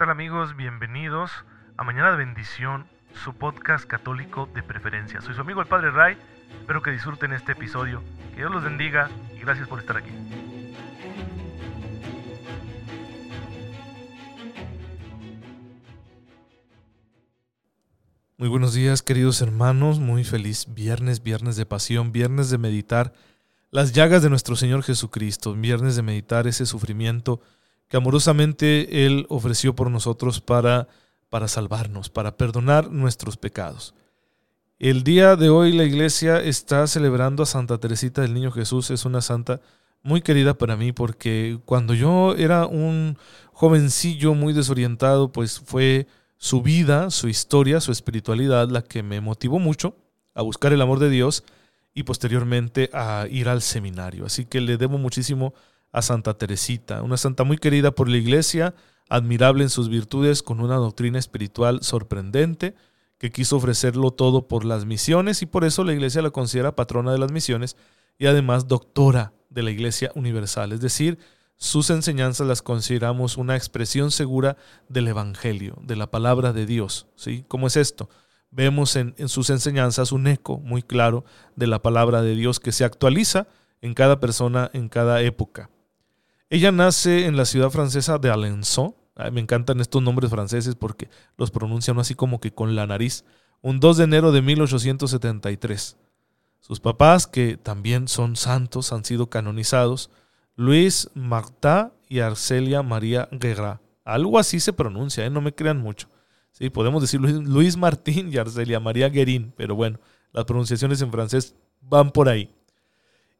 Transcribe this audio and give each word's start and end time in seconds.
tal 0.00 0.08
amigos? 0.08 0.56
Bienvenidos 0.56 1.30
a 1.76 1.84
Mañana 1.84 2.12
de 2.12 2.16
Bendición, 2.16 2.86
su 3.22 3.34
podcast 3.34 3.84
católico 3.84 4.48
de 4.54 4.62
preferencia. 4.62 5.20
Soy 5.20 5.34
su 5.34 5.42
amigo 5.42 5.60
el 5.60 5.66
Padre 5.66 5.90
Ray, 5.90 6.16
espero 6.58 6.80
que 6.80 6.90
disfruten 6.90 7.34
este 7.34 7.52
episodio, 7.52 8.02
que 8.30 8.36
Dios 8.36 8.50
los 8.50 8.64
bendiga 8.64 9.10
y 9.36 9.40
gracias 9.40 9.68
por 9.68 9.78
estar 9.78 9.98
aquí. 9.98 10.08
Muy 18.38 18.48
buenos 18.48 18.72
días 18.72 19.02
queridos 19.02 19.42
hermanos, 19.42 19.98
muy 19.98 20.24
feliz 20.24 20.72
viernes, 20.72 21.22
viernes 21.22 21.56
de 21.56 21.66
pasión, 21.66 22.10
viernes 22.10 22.48
de 22.48 22.56
meditar 22.56 23.12
las 23.70 23.92
llagas 23.92 24.22
de 24.22 24.30
nuestro 24.30 24.56
Señor 24.56 24.82
Jesucristo, 24.82 25.52
viernes 25.52 25.94
de 25.94 26.00
meditar 26.00 26.46
ese 26.46 26.64
sufrimiento 26.64 27.42
que 27.90 27.96
amorosamente 27.96 29.04
Él 29.04 29.26
ofreció 29.28 29.74
por 29.74 29.90
nosotros 29.90 30.40
para, 30.40 30.86
para 31.28 31.48
salvarnos, 31.48 32.08
para 32.08 32.36
perdonar 32.36 32.90
nuestros 32.90 33.36
pecados. 33.36 33.94
El 34.78 35.02
día 35.02 35.34
de 35.34 35.50
hoy 35.50 35.72
la 35.72 35.82
iglesia 35.82 36.40
está 36.40 36.86
celebrando 36.86 37.42
a 37.42 37.46
Santa 37.46 37.78
Teresita 37.78 38.22
del 38.22 38.32
Niño 38.32 38.52
Jesús. 38.52 38.90
Es 38.90 39.04
una 39.04 39.20
santa 39.20 39.60
muy 40.02 40.22
querida 40.22 40.56
para 40.56 40.76
mí 40.76 40.92
porque 40.92 41.58
cuando 41.64 41.92
yo 41.92 42.36
era 42.36 42.64
un 42.64 43.18
jovencillo 43.52 44.34
muy 44.34 44.52
desorientado, 44.52 45.32
pues 45.32 45.58
fue 45.58 46.06
su 46.38 46.62
vida, 46.62 47.10
su 47.10 47.28
historia, 47.28 47.80
su 47.80 47.90
espiritualidad 47.90 48.68
la 48.68 48.82
que 48.82 49.02
me 49.02 49.20
motivó 49.20 49.58
mucho 49.58 49.96
a 50.32 50.42
buscar 50.42 50.72
el 50.72 50.80
amor 50.80 51.00
de 51.00 51.10
Dios 51.10 51.42
y 51.92 52.04
posteriormente 52.04 52.88
a 52.92 53.26
ir 53.28 53.48
al 53.48 53.62
seminario. 53.62 54.26
Así 54.26 54.44
que 54.44 54.60
le 54.60 54.76
debo 54.76 54.96
muchísimo 54.96 55.54
a 55.92 56.02
Santa 56.02 56.34
Teresita, 56.34 57.02
una 57.02 57.16
santa 57.16 57.44
muy 57.44 57.58
querida 57.58 57.90
por 57.92 58.08
la 58.08 58.16
Iglesia, 58.16 58.74
admirable 59.08 59.64
en 59.64 59.70
sus 59.70 59.88
virtudes, 59.88 60.42
con 60.42 60.60
una 60.60 60.76
doctrina 60.76 61.18
espiritual 61.18 61.82
sorprendente, 61.82 62.74
que 63.18 63.30
quiso 63.30 63.56
ofrecerlo 63.56 64.12
todo 64.12 64.48
por 64.48 64.64
las 64.64 64.86
misiones 64.86 65.42
y 65.42 65.46
por 65.46 65.64
eso 65.64 65.84
la 65.84 65.92
Iglesia 65.92 66.22
la 66.22 66.30
considera 66.30 66.74
patrona 66.74 67.12
de 67.12 67.18
las 67.18 67.32
misiones 67.32 67.76
y 68.18 68.26
además 68.26 68.66
doctora 68.66 69.32
de 69.50 69.62
la 69.62 69.70
Iglesia 69.70 70.10
Universal, 70.14 70.72
es 70.72 70.80
decir, 70.80 71.18
sus 71.56 71.90
enseñanzas 71.90 72.46
las 72.46 72.62
consideramos 72.62 73.36
una 73.36 73.54
expresión 73.54 74.10
segura 74.10 74.56
del 74.88 75.08
Evangelio, 75.08 75.76
de 75.82 75.94
la 75.96 76.10
palabra 76.10 76.54
de 76.54 76.64
Dios. 76.64 77.06
¿sí? 77.16 77.44
¿Cómo 77.48 77.66
es 77.66 77.76
esto? 77.76 78.08
Vemos 78.50 78.96
en, 78.96 79.14
en 79.18 79.28
sus 79.28 79.50
enseñanzas 79.50 80.10
un 80.12 80.26
eco 80.26 80.58
muy 80.58 80.82
claro 80.82 81.26
de 81.56 81.66
la 81.66 81.82
palabra 81.82 82.22
de 82.22 82.34
Dios 82.34 82.60
que 82.60 82.72
se 82.72 82.84
actualiza 82.84 83.46
en 83.82 83.92
cada 83.92 84.20
persona, 84.20 84.70
en 84.72 84.88
cada 84.88 85.20
época. 85.20 85.68
Ella 86.52 86.72
nace 86.72 87.26
en 87.26 87.36
la 87.36 87.44
ciudad 87.44 87.70
francesa 87.70 88.18
de 88.18 88.28
Alençon. 88.28 88.96
me 89.30 89.40
encantan 89.40 89.78
estos 89.78 90.02
nombres 90.02 90.30
franceses 90.30 90.74
porque 90.74 91.08
los 91.36 91.52
pronuncian 91.52 92.00
así 92.00 92.16
como 92.16 92.40
que 92.40 92.52
con 92.52 92.74
la 92.74 92.88
nariz. 92.88 93.24
Un 93.62 93.78
2 93.78 93.98
de 93.98 94.04
enero 94.04 94.32
de 94.32 94.42
1873. 94.42 95.96
Sus 96.58 96.80
papás, 96.80 97.28
que 97.28 97.56
también 97.56 98.08
son 98.08 98.34
santos, 98.34 98.92
han 98.92 99.04
sido 99.04 99.30
canonizados. 99.30 100.10
Luis 100.56 101.08
Marta 101.14 101.92
y 102.08 102.18
Arcelia 102.18 102.82
María 102.82 103.28
Guerra. 103.30 103.80
Algo 104.04 104.36
así 104.36 104.58
se 104.58 104.72
pronuncia, 104.72 105.24
¿eh? 105.24 105.30
no 105.30 105.40
me 105.40 105.54
crean 105.54 105.78
mucho. 105.78 106.08
Sí, 106.50 106.68
podemos 106.68 107.00
decir 107.00 107.20
Luis 107.20 107.76
Martín 107.76 108.28
y 108.32 108.38
Arcelia 108.38 108.80
María 108.80 109.08
Guerín, 109.08 109.54
pero 109.56 109.76
bueno, 109.76 110.00
las 110.32 110.46
pronunciaciones 110.46 111.00
en 111.00 111.12
francés 111.12 111.54
van 111.80 112.10
por 112.10 112.28
ahí 112.28 112.52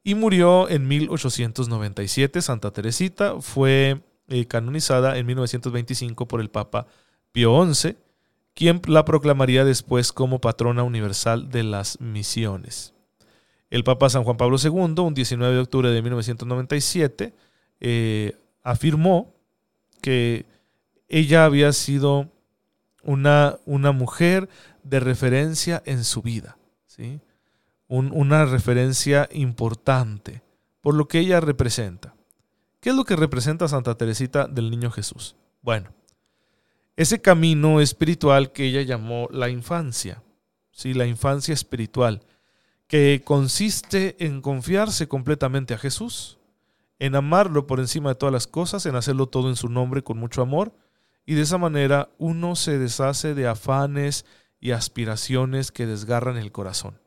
y 0.03 0.15
murió 0.15 0.69
en 0.69 0.89
1897. 0.89 2.43
Santa 2.43 2.71
Teresita 2.71 3.41
fue 3.41 4.03
eh, 4.29 4.47
canonizada 4.47 5.19
en 5.19 5.27
1925 5.27 6.27
por 6.27 6.41
el 6.41 6.51
Papa 6.51 6.87
Pío 7.33 7.65
XI, 7.73 7.97
quien 8.55 8.81
la 8.87 9.05
proclamaría 9.05 9.65
después 9.65 10.13
como 10.13 10.41
patrona 10.41 10.83
universal 10.83 11.51
de 11.51 11.63
las 11.63 12.01
misiones. 12.01 12.95
El 13.71 13.85
Papa 13.85 14.11
San 14.11 14.25
Juan 14.25 14.37
Pablo 14.37 14.57
II, 14.63 15.01
un 15.03 15.15
19 15.15 15.55
de 15.55 15.61
octubre 15.61 15.91
de 15.91 16.03
1997, 16.03 17.35
eh, 17.81 18.37
afirmó 18.63 19.33
que 20.03 20.47
ella 21.09 21.45
había 21.45 21.73
sido 21.73 22.29
una, 23.03 23.59
una 23.65 23.93
mujer 23.93 24.49
de 24.83 25.01
referencia 25.01 25.83
en 25.87 26.05
su 26.05 26.23
vida. 26.23 26.57
¿sí? 26.87 27.21
Una 27.91 28.45
referencia 28.45 29.29
importante 29.33 30.43
por 30.81 30.95
lo 30.95 31.09
que 31.09 31.19
ella 31.19 31.41
representa. 31.41 32.15
¿Qué 32.81 32.91
es 32.91 32.97
lo 32.97 33.05
que 33.05 33.17
representa 33.17 33.69
Santa 33.69 33.97
Teresita 33.97 34.47
del 34.47 34.71
Niño 34.71 34.91
Jesús? 34.91 35.37
Bueno, 35.61 35.91
ese 36.97 37.21
camino 37.21 37.81
espiritual 37.81 38.53
que 38.53 38.67
ella 38.67 38.83
llamó 38.83 39.29
la 39.33 39.49
infancia, 39.49 40.23
¿sí? 40.71 40.95
la 40.95 41.07
infancia 41.07 41.53
espiritual, 41.53 42.23
que 42.87 43.23
consiste 43.25 44.17
en 44.25 44.41
confiarse 44.41 45.09
completamente 45.09 45.75
a 45.75 45.79
Jesús, 45.79 46.39
en 46.99 47.17
amarlo 47.17 47.67
por 47.67 47.81
encima 47.81 48.11
de 48.11 48.15
todas 48.15 48.33
las 48.33 48.47
cosas, 48.47 48.87
en 48.87 48.95
hacerlo 48.95 49.27
todo 49.27 49.49
en 49.49 49.57
su 49.57 49.69
nombre 49.69 50.03
con 50.03 50.17
mucho 50.17 50.43
amor, 50.43 50.73
y 51.27 51.35
de 51.35 51.43
esa 51.43 51.59
manera 51.59 52.11
uno 52.19 52.57
se 52.57 52.79
deshace 52.79 53.35
de 53.35 53.49
afanes 53.49 54.25
y 54.61 54.71
aspiraciones 54.71 55.73
que 55.73 55.87
desgarran 55.87 56.37
el 56.37 56.53
corazón. 56.53 57.00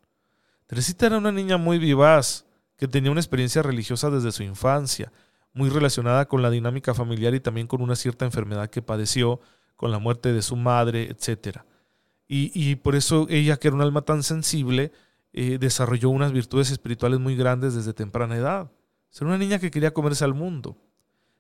Teresita 0.73 1.05
era 1.05 1.19
una 1.19 1.31
niña 1.31 1.57
muy 1.57 1.77
vivaz, 1.77 2.47
que 2.77 2.87
tenía 2.87 3.11
una 3.11 3.19
experiencia 3.19 3.61
religiosa 3.61 4.09
desde 4.09 4.31
su 4.31 4.41
infancia, 4.41 5.11
muy 5.53 5.69
relacionada 5.69 6.27
con 6.27 6.41
la 6.41 6.49
dinámica 6.49 6.95
familiar 6.95 7.35
y 7.35 7.39
también 7.39 7.67
con 7.67 7.83
una 7.83 7.95
cierta 7.95 8.25
enfermedad 8.25 8.71
que 8.71 8.81
padeció, 8.81 9.39
con 9.75 9.91
la 9.91 9.99
muerte 9.99 10.33
de 10.33 10.41
su 10.41 10.55
madre, 10.55 11.03
etc. 11.11 11.59
Y, 12.27 12.73
por 12.77 12.95
eso 12.95 13.27
ella, 13.29 13.57
que 13.57 13.67
era 13.67 13.75
un 13.75 13.83
alma 13.83 14.01
tan 14.01 14.23
sensible, 14.23 14.91
eh, 15.31 15.59
desarrolló 15.59 16.09
unas 16.09 16.31
virtudes 16.31 16.71
espirituales 16.71 17.19
muy 17.19 17.35
grandes 17.35 17.75
desde 17.75 17.93
temprana 17.93 18.35
edad. 18.35 18.71
Era 19.15 19.27
una 19.27 19.37
niña 19.37 19.59
que 19.59 19.69
quería 19.69 19.93
comerse 19.93 20.23
al 20.23 20.33
mundo. 20.33 20.75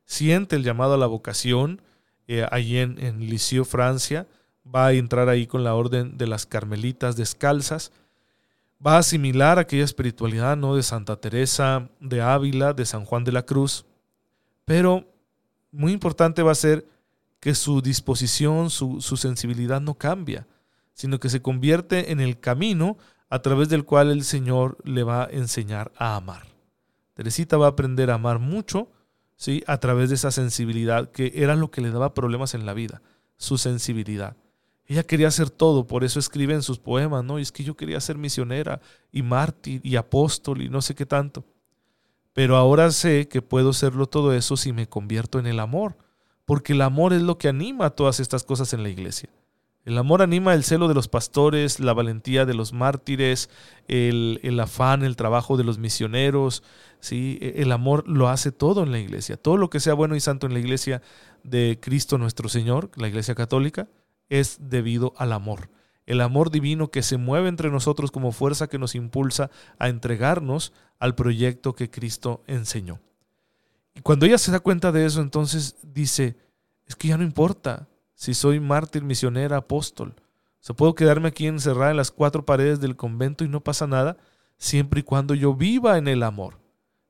Siente 0.05 0.57
el 0.57 0.63
llamado 0.63 0.93
a 0.93 0.97
la 0.97 1.07
vocación, 1.07 1.81
eh, 2.27 2.45
allí 2.51 2.77
en, 2.77 3.03
en 3.03 3.19
Lisieux, 3.19 3.67
Francia, 3.67 4.27
va 4.63 4.85
a 4.85 4.93
entrar 4.93 5.27
ahí 5.27 5.47
con 5.47 5.63
la 5.63 5.73
orden 5.73 6.19
de 6.19 6.27
las 6.27 6.45
Carmelitas 6.45 7.15
descalzas, 7.15 7.91
va 8.85 8.95
a 8.95 8.99
asimilar 8.99 9.59
aquella 9.59 9.83
espiritualidad 9.83 10.57
¿no? 10.57 10.75
de 10.75 10.83
Santa 10.83 11.15
Teresa 11.15 11.89
de 11.99 12.21
Ávila, 12.21 12.73
de 12.73 12.85
San 12.85 13.05
Juan 13.05 13.23
de 13.23 13.31
la 13.31 13.45
Cruz, 13.45 13.85
pero 14.65 15.05
muy 15.71 15.91
importante 15.91 16.43
va 16.43 16.51
a 16.51 16.55
ser 16.55 16.87
que 17.39 17.55
su 17.55 17.81
disposición, 17.81 18.69
su, 18.69 19.01
su 19.01 19.17
sensibilidad 19.17 19.81
no 19.81 19.95
cambia, 19.95 20.47
sino 20.93 21.19
que 21.19 21.29
se 21.29 21.41
convierte 21.41 22.11
en 22.11 22.19
el 22.19 22.39
camino 22.39 22.97
a 23.29 23.41
través 23.41 23.67
del 23.69 23.83
cual 23.83 24.11
el 24.11 24.23
Señor 24.23 24.77
le 24.83 25.03
va 25.03 25.23
a 25.23 25.29
enseñar 25.29 25.91
a 25.97 26.15
amar. 26.15 26.45
Teresita 27.15 27.57
va 27.57 27.65
a 27.65 27.69
aprender 27.69 28.11
a 28.11 28.15
amar 28.15 28.39
mucho, 28.39 28.89
¿sí? 29.35 29.63
A 29.67 29.79
través 29.79 30.09
de 30.09 30.15
esa 30.15 30.31
sensibilidad 30.31 31.11
que 31.11 31.31
era 31.35 31.55
lo 31.55 31.71
que 31.71 31.81
le 31.81 31.91
daba 31.91 32.13
problemas 32.13 32.53
en 32.53 32.65
la 32.65 32.73
vida, 32.73 33.01
su 33.37 33.57
sensibilidad. 33.57 34.35
Ella 34.85 35.03
quería 35.03 35.29
hacer 35.29 35.49
todo, 35.49 35.87
por 35.87 36.03
eso 36.03 36.19
escribe 36.19 36.53
en 36.53 36.61
sus 36.61 36.77
poemas, 36.77 37.23
¿no? 37.23 37.39
Y 37.39 37.41
es 37.41 37.51
que 37.51 37.63
yo 37.63 37.75
quería 37.75 37.99
ser 38.01 38.17
misionera 38.17 38.81
y 39.11 39.21
mártir 39.21 39.81
y 39.83 39.95
apóstol 39.95 40.61
y 40.61 40.69
no 40.69 40.81
sé 40.81 40.93
qué 40.93 41.05
tanto. 41.05 41.45
Pero 42.33 42.57
ahora 42.57 42.91
sé 42.91 43.27
que 43.27 43.41
puedo 43.41 43.73
serlo 43.73 44.07
todo 44.07 44.33
eso 44.33 44.57
si 44.57 44.73
me 44.73 44.87
convierto 44.87 45.39
en 45.39 45.47
el 45.47 45.59
amor, 45.59 45.95
porque 46.45 46.73
el 46.73 46.81
amor 46.81 47.13
es 47.13 47.21
lo 47.21 47.37
que 47.37 47.47
anima 47.47 47.91
todas 47.91 48.19
estas 48.19 48.43
cosas 48.43 48.73
en 48.73 48.83
la 48.83 48.89
iglesia. 48.89 49.29
El 49.85 49.97
amor 49.97 50.21
anima 50.21 50.53
el 50.53 50.63
celo 50.63 50.87
de 50.87 50.93
los 50.93 51.09
pastores, 51.09 51.81
la 51.81 51.93
valentía 51.93 52.45
de 52.45 52.53
los 52.53 52.71
mártires, 52.71 53.49
el, 53.89 54.39
el, 54.41 54.59
afán, 54.59 55.03
el 55.03 55.17
trabajo 55.17 55.57
de 55.57 55.65
los 55.65 55.77
misioneros. 55.77 56.63
¿sí? 57.01 57.37
E, 57.41 57.61
el 57.61 57.71
amor 57.71 58.07
lo 58.07 58.29
hace 58.29 58.53
todo 58.53 58.83
en 58.83 58.91
la 58.91 58.99
iglesia. 58.99 59.35
Todo 59.35 59.57
lo 59.57 59.69
que 59.69 59.81
sea 59.81 59.93
bueno 59.93 60.15
y 60.15 60.21
santo 60.21 60.47
en 60.47 60.53
la 60.53 60.59
iglesia 60.59 61.01
de 61.43 61.79
Cristo 61.81 62.17
nuestro 62.17 62.47
Señor, 62.47 62.91
la 62.95 63.09
iglesia 63.09 63.35
católica, 63.35 63.89
es 64.29 64.57
debido 64.69 65.13
al 65.17 65.33
amor. 65.33 65.69
El 66.05 66.21
amor 66.21 66.51
divino 66.51 66.89
que 66.91 67.01
se 67.01 67.17
mueve 67.17 67.47
entre 67.47 67.69
nosotros 67.69 68.11
como 68.11 68.31
fuerza 68.31 68.67
que 68.67 68.77
nos 68.77 68.95
impulsa 68.95 69.49
a 69.79 69.87
entregarnos 69.87 70.73
al 70.99 71.15
proyecto 71.15 71.75
que 71.75 71.89
Cristo 71.89 72.43
enseñó. 72.47 72.99
Y 73.95 74.01
cuando 74.01 74.25
ella 74.25 74.37
se 74.37 74.51
da 74.51 74.59
cuenta 74.59 74.91
de 74.91 75.05
eso, 75.05 75.21
entonces 75.21 75.77
dice, 75.81 76.35
es 76.87 76.95
que 76.95 77.09
ya 77.09 77.17
no 77.17 77.23
importa 77.23 77.87
si 78.15 78.33
soy 78.33 78.59
mártir, 78.59 79.03
misionera, 79.03 79.57
apóstol. 79.57 80.15
se 80.59 80.73
puedo 80.73 80.95
quedarme 80.95 81.27
aquí 81.27 81.45
encerrada 81.47 81.91
en 81.91 81.97
las 81.97 82.11
cuatro 82.11 82.45
paredes 82.45 82.79
del 82.79 82.95
convento 82.95 83.43
y 83.43 83.49
no 83.49 83.61
pasa 83.61 83.85
nada, 83.85 84.17
siempre 84.57 85.01
y 85.01 85.03
cuando 85.03 85.33
yo 85.33 85.53
viva 85.53 85.97
en 85.97 86.07
el 86.07 86.23
amor. 86.23 86.57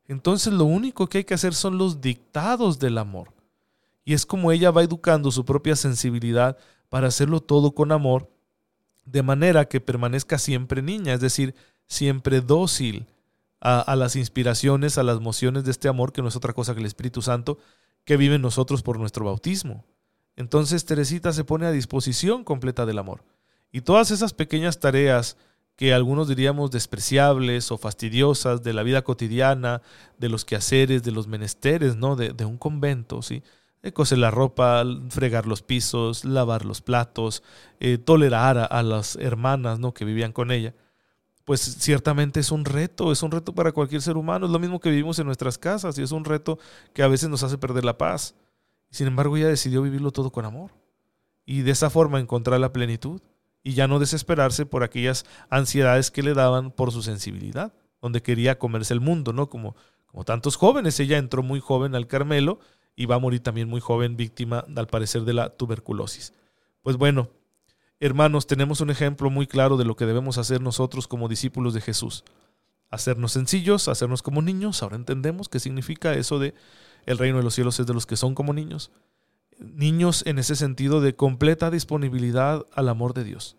Entonces 0.08 0.54
lo 0.54 0.66
único 0.66 1.08
que 1.08 1.20
hay 1.20 1.24
que 1.24 1.36
hacer 1.36 1.54
son 1.54 1.78
los 1.78 2.02
dictados 2.02 2.80
del 2.80 2.98
amor. 2.98 3.32
Y 4.06 4.14
es 4.14 4.26
como 4.26 4.52
ella 4.52 4.72
va 4.72 4.84
educando 4.84 5.32
su 5.32 5.46
propia 5.46 5.76
sensibilidad 5.76 6.58
para 6.90 7.08
hacerlo 7.08 7.42
todo 7.42 7.74
con 7.74 7.92
amor, 7.92 8.30
de 9.06 9.24
manera 9.24 9.66
que 9.66 9.82
permanezca 9.82 10.38
siempre 10.38 10.82
niña, 10.82 11.14
es 11.14 11.22
decir, 11.22 11.56
siempre 11.88 12.42
dócil 12.42 13.08
a, 13.60 13.96
las 13.96 14.18
inspiraciones, 14.18 14.98
a 14.98 15.04
las 15.04 15.22
mociones 15.22 15.64
de 15.64 15.72
este 15.72 15.88
amor, 15.88 16.12
que 16.12 16.22
no 16.22 16.28
es 16.28 16.36
otra 16.36 16.52
cosa 16.52 16.74
que 16.74 16.82
el 16.82 16.86
Espíritu 16.86 17.22
Santo, 17.22 17.58
que 18.04 18.18
vive 18.18 18.36
en 18.36 18.42
nosotros 18.42 18.84
por 18.84 19.00
nuestro 19.00 19.24
bautismo. 19.24 19.86
Entonces 20.36 20.84
Teresita 20.84 21.32
se 21.32 21.46
pone 21.46 21.66
a 21.66 21.72
disposición 21.72 22.44
completa 22.44 22.86
del 22.86 23.00
amor. 23.00 23.24
Y 23.72 23.82
todas 23.82 24.12
esas 24.12 24.34
pequeñas 24.34 24.80
tareas 24.80 25.38
que 25.78 25.94
algunos 25.94 26.28
diríamos 26.28 26.72
despreciables 26.72 27.72
o 27.72 27.78
fastidiosas 27.78 28.64
de 28.64 28.74
la 28.74 28.84
vida 28.84 29.02
cotidiana, 29.02 29.82
de 30.18 30.30
los 30.30 30.44
quehaceres, 30.44 31.02
de 31.04 31.12
los 31.12 31.28
menesteres, 31.28 31.96
¿no? 31.96 32.16
De, 32.16 32.34
de 32.34 32.46
un 32.46 32.58
convento, 32.58 33.22
¿sí? 33.22 33.44
Eh, 33.84 33.92
coser 33.92 34.18
la 34.18 34.32
ropa, 34.32 34.86
fregar 35.10 35.46
los 35.46 35.62
pisos, 35.62 36.24
lavar 36.24 36.64
los 36.64 36.82
platos, 36.82 37.44
eh, 37.82 37.98
tolerar 37.98 38.58
a, 38.58 38.64
a, 38.64 38.82
las 38.82 39.18
hermanas, 39.18 39.78
¿no? 39.78 39.94
Que 39.94 40.06
vivían 40.06 40.32
con 40.32 40.52
ella. 40.52 40.74
Pues 41.44 41.60
ciertamente 41.60 42.40
es 42.40 42.52
un 42.52 42.64
reto, 42.64 43.12
es 43.12 43.22
un 43.24 43.32
reto 43.32 43.54
para 43.54 43.74
cualquier 43.74 44.02
ser 44.02 44.16
humano, 44.16 44.46
es 44.46 44.52
lo 44.54 44.60
mismo 44.60 44.80
que 44.80 44.90
vivimos 44.90 45.20
en 45.20 45.26
nuestras 45.26 45.58
casas 45.58 45.98
y 46.00 46.02
es 46.02 46.14
un 46.14 46.24
reto 46.24 46.58
que 46.94 47.04
a 47.04 47.10
veces 47.10 47.28
nos 47.28 47.44
hace 47.44 47.58
perder 47.58 47.84
la 47.84 47.98
paz. 47.98 48.36
Sin 48.90 49.08
embargo, 49.08 49.36
ella 49.36 49.50
decidió 49.50 49.82
vivirlo 49.82 50.12
todo 50.12 50.32
con 50.32 50.46
amor 50.46 50.72
y 51.46 51.64
de 51.64 51.72
esa 51.72 51.90
forma 51.90 52.22
encontrar 52.22 52.62
la 52.62 52.72
plenitud 52.72 53.22
y 53.64 53.74
ya 53.74 53.90
no 53.90 54.00
desesperarse 54.00 54.66
por 54.66 54.84
aquellas 54.84 55.26
ansiedades 55.50 56.10
que 56.10 56.24
le 56.24 56.34
daban 56.34 56.72
por 56.72 56.94
su 56.94 57.02
sensibilidad, 57.02 57.74
donde 58.02 58.22
quería 58.22 58.58
comerse 58.58 58.94
el 58.94 59.02
mundo, 59.02 59.34
¿no? 59.34 59.50
Como, 59.50 59.76
como 60.06 60.24
tantos 60.24 60.56
jóvenes, 60.56 60.98
ella 61.02 61.18
entró 61.18 61.44
muy 61.44 61.60
joven 61.60 61.96
al 61.96 62.08
Carmelo 62.08 62.60
y 62.96 63.06
va 63.06 63.16
a 63.16 63.20
morir 63.20 63.42
también 63.42 63.68
muy 63.68 63.82
joven, 63.82 64.18
víctima, 64.18 64.66
al 64.76 64.88
parecer, 64.88 65.24
de 65.24 65.34
la 65.34 65.50
tuberculosis. 65.50 66.34
Pues 66.82 66.98
bueno, 66.98 67.30
hermanos, 68.00 68.48
tenemos 68.48 68.82
un 68.82 68.90
ejemplo 68.90 69.30
muy 69.30 69.48
claro 69.48 69.78
de 69.78 69.86
lo 69.86 69.96
que 69.96 70.06
debemos 70.06 70.38
hacer 70.38 70.62
nosotros 70.62 71.08
como 71.08 71.28
discípulos 71.28 71.74
de 71.74 71.82
Jesús. 71.82 72.24
Hacernos 72.90 73.32
sencillos, 73.32 73.88
hacernos 73.88 74.22
como 74.22 74.42
niños. 74.42 74.84
Ahora 74.84 74.96
entendemos 74.96 75.50
qué 75.50 75.60
significa 75.60 76.14
eso 76.14 76.40
de 76.40 76.54
el 77.06 77.18
reino 77.18 77.38
de 77.38 77.44
los 77.44 77.56
cielos 77.56 77.80
es 77.80 77.88
de 77.88 77.94
los 77.94 78.06
que 78.06 78.16
son 78.16 78.36
como 78.36 78.54
niños 78.54 78.92
niños 79.60 80.24
en 80.26 80.40
ese 80.40 80.56
sentido 80.56 81.02
de 81.02 81.16
completa 81.16 81.72
disponibilidad 81.72 82.66
al 82.74 82.90
amor 82.90 83.14
de 83.14 83.24
Dios. 83.24 83.58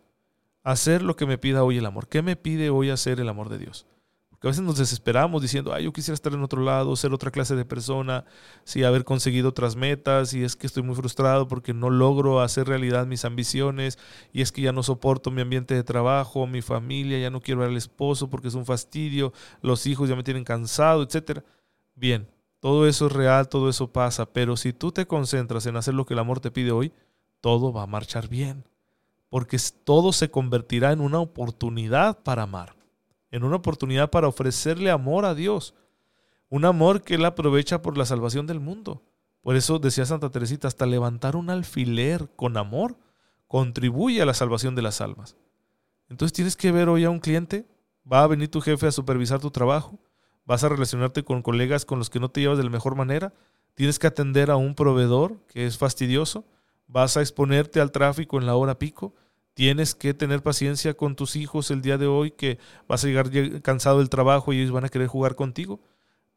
Hacer 0.63 1.03
lo 1.03 1.17
que 1.17 1.27
me 1.27 1.39
pida 1.39 1.65
hoy 1.65 1.79
el 1.79 1.87
amor. 1.87 2.09
¿Qué 2.09 2.23
me 2.23 2.37
pide 2.37 2.71
hoy 2.71 2.91
hacer 2.91 3.21
el 3.21 3.29
amor 3.29 3.49
de 3.49 3.59
Dios? 3.59 3.87
Porque 4.45 4.59
a 4.59 4.61
veces 4.61 4.65
nos 4.67 4.77
desesperamos 4.77 5.41
diciendo, 5.41 5.73
ay, 5.73 5.85
yo 5.85 5.93
quisiera 5.95 6.13
estar 6.13 6.35
en 6.35 6.43
otro 6.43 6.61
lado, 6.61 6.95
ser 6.97 7.15
otra 7.15 7.31
clase 7.31 7.57
de 7.57 7.65
persona, 7.65 8.27
sí, 8.65 8.85
haber 8.85 9.03
conseguido 9.03 9.49
otras 9.49 9.75
metas, 9.75 10.35
y 10.35 10.45
es 10.45 10.55
que 10.55 10.67
estoy 10.67 10.83
muy 10.83 10.95
frustrado 10.95 11.49
porque 11.49 11.73
no 11.73 11.89
logro 11.89 12.43
hacer 12.43 12.69
realidad 12.69 13.07
mis 13.07 13.25
ambiciones, 13.25 13.99
y 14.35 14.43
es 14.43 14.53
que 14.53 14.61
ya 14.61 14.73
no 14.73 14.83
soporto 14.83 15.31
mi 15.31 15.41
ambiente 15.41 15.73
de 15.73 15.83
trabajo, 15.83 16.47
mi 16.47 16.61
familia, 16.61 17.19
ya 17.19 17.31
no 17.31 17.41
quiero 17.41 17.61
ver 17.61 17.71
al 17.71 17.77
esposo 17.79 18.29
porque 18.29 18.49
es 18.49 18.55
un 18.55 18.67
fastidio, 18.67 19.33
los 19.63 19.87
hijos 19.87 20.11
ya 20.11 20.15
me 20.15 20.23
tienen 20.23 20.45
cansado, 20.45 21.03
etc. 21.03 21.41
Bien, 21.95 22.29
todo 22.61 22.87
eso 22.87 23.07
es 23.07 23.13
real, 23.13 23.49
todo 23.49 23.71
eso 23.71 23.93
pasa, 23.95 24.27
pero 24.27 24.59
si 24.59 24.75
tú 24.75 24.93
te 24.93 25.07
concentras 25.07 25.65
en 25.65 25.77
hacer 25.77 25.95
lo 25.95 26.05
que 26.05 26.13
el 26.13 26.21
amor 26.21 26.41
te 26.41 26.51
pide 26.51 26.71
hoy, 26.71 26.93
todo 27.41 27.73
va 27.73 27.85
a 27.85 27.87
marchar 27.87 28.29
bien, 28.29 28.63
porque 29.31 29.57
todo 29.85 30.13
se 30.13 30.31
convertirá 30.31 30.93
en 30.93 31.01
una 31.01 31.19
oportunidad 31.19 32.19
para 32.23 32.43
amar, 32.43 32.84
en 33.35 33.43
una 33.43 33.57
oportunidad 33.57 34.11
para 34.11 34.29
ofrecerle 34.29 34.93
amor 34.93 35.25
a 35.25 35.35
Dios, 35.35 35.75
un 36.51 36.65
amor 36.65 37.03
que 37.03 37.17
Él 37.17 37.25
aprovecha 37.25 37.83
por 37.83 37.99
la 37.99 38.07
salvación 38.07 38.47
del 38.47 38.61
mundo. 38.61 39.03
Por 39.41 39.57
eso 39.57 39.81
decía 39.81 40.07
Santa 40.07 40.31
Teresita, 40.31 40.69
hasta 40.69 40.87
levantar 40.87 41.35
un 41.35 41.51
alfiler 41.51 42.31
con 42.37 42.57
amor 42.57 42.97
contribuye 43.49 44.23
a 44.23 44.25
la 44.25 44.35
salvación 44.35 44.77
de 44.77 44.83
las 44.83 45.01
almas. 45.01 45.37
Entonces 46.09 46.33
tienes 46.33 46.55
que 46.55 46.71
ver 46.71 46.89
hoy 46.89 47.03
a 47.03 47.11
un 47.11 47.19
cliente, 47.19 47.67
va 48.11 48.23
a 48.23 48.29
venir 48.29 48.53
tu 48.53 48.61
jefe 48.61 48.87
a 48.87 48.93
supervisar 48.93 49.41
tu 49.41 49.51
trabajo, 49.51 49.99
vas 50.45 50.63
a 50.63 50.69
relacionarte 50.69 51.25
con 51.25 51.43
colegas 51.43 51.85
con 51.85 51.99
los 51.99 52.11
que 52.11 52.21
no 52.21 52.31
te 52.31 52.41
llevas 52.41 52.59
de 52.59 52.65
la 52.65 52.71
mejor 52.71 52.95
manera, 52.95 53.35
tienes 53.75 53.99
que 53.99 54.07
atender 54.07 54.53
a 54.53 54.57
un 54.57 54.77
proveedor 54.77 55.41
que 55.49 55.67
es 55.67 55.77
fastidioso, 55.77 56.45
vas 56.87 57.17
a 57.17 57.21
exponerte 57.21 57.81
al 57.81 57.91
tráfico 57.91 58.39
en 58.39 58.47
la 58.47 58.55
hora 58.55 58.79
pico, 58.79 59.13
tienes 59.55 59.95
que 59.95 60.15
tener 60.15 60.43
paciencia 60.43 60.95
con 60.95 61.17
tus 61.17 61.37
hijos 61.37 61.71
el 61.71 61.81
día 61.81 61.99
de 61.99 62.07
hoy 62.07 62.31
que 62.31 62.59
vas 62.87 63.05
a 63.05 63.07
llegar 63.07 63.31
cansado 63.63 63.99
del 63.99 64.11
trabajo 64.11 64.53
y 64.53 64.61
ellos 64.61 64.73
van 64.73 64.85
a 64.85 64.89
querer 64.89 65.09
jugar 65.09 65.35
contigo, 65.35 65.81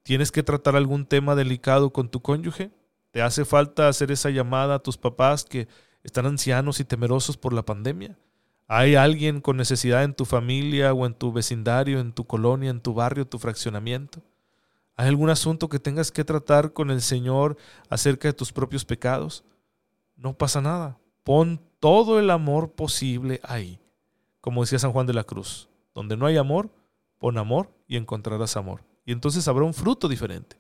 tienes 0.04 0.32
que 0.32 0.44
tratar 0.44 0.76
algún 0.76 1.06
tema 1.06 1.36
delicado 1.36 1.92
con 1.92 2.10
tu 2.10 2.22
cónyuge, 2.22 2.72
te 3.12 3.22
hace 3.22 3.46
falta 3.46 3.88
hacer 3.88 4.12
esa 4.12 4.30
llamada 4.30 4.76
a 4.76 4.80
tus 4.80 4.98
papás 4.98 5.44
que 5.44 5.68
están 6.04 6.26
ancianos 6.26 6.80
y 6.80 6.86
temerosos 6.86 7.38
por 7.38 7.54
la 7.54 7.66
pandemia, 7.66 8.18
¿Hay 8.70 8.96
alguien 8.96 9.40
con 9.40 9.56
necesidad 9.56 10.04
en 10.04 10.14
tu 10.14 10.26
familia 10.26 10.94
o 10.94 11.06
en 11.06 11.14
tu 11.14 11.32
vecindario, 11.32 12.02
en 12.02 12.12
tu 12.12 12.28
colonia, 12.28 12.70
en 12.70 12.82
tu 12.82 12.94
barrio, 12.94 13.26
tu 13.26 13.40
fraccionamiento? 13.40 14.22
¿Hay 14.98 15.08
algún 15.08 15.30
asunto 15.30 15.70
que 15.70 15.80
tengas 15.80 16.12
que 16.12 16.26
tratar 16.26 16.74
con 16.74 16.92
el 16.92 17.02
Señor 17.02 17.56
acerca 17.90 18.28
de 18.28 18.34
tus 18.34 18.52
propios 18.52 18.84
pecados? 18.84 19.46
No 20.18 20.38
pasa 20.38 20.60
nada. 20.60 20.98
Pon 21.24 21.62
todo 21.80 22.20
el 22.20 22.30
amor 22.30 22.72
posible 22.72 23.40
ahí. 23.44 23.80
Como 24.42 24.62
decía 24.62 24.80
San 24.80 24.92
Juan 24.92 25.08
de 25.08 25.14
la 25.14 25.24
Cruz, 25.24 25.70
donde 25.94 26.18
no 26.18 26.26
hay 26.26 26.38
amor, 26.38 26.70
pon 27.20 27.38
amor 27.38 27.72
y 27.88 27.98
encontrarás 27.98 28.58
amor. 28.58 28.84
Y 29.06 29.12
entonces 29.12 29.48
habrá 29.48 29.64
un 29.64 29.74
fruto 29.74 30.08
diferente. 30.08 30.58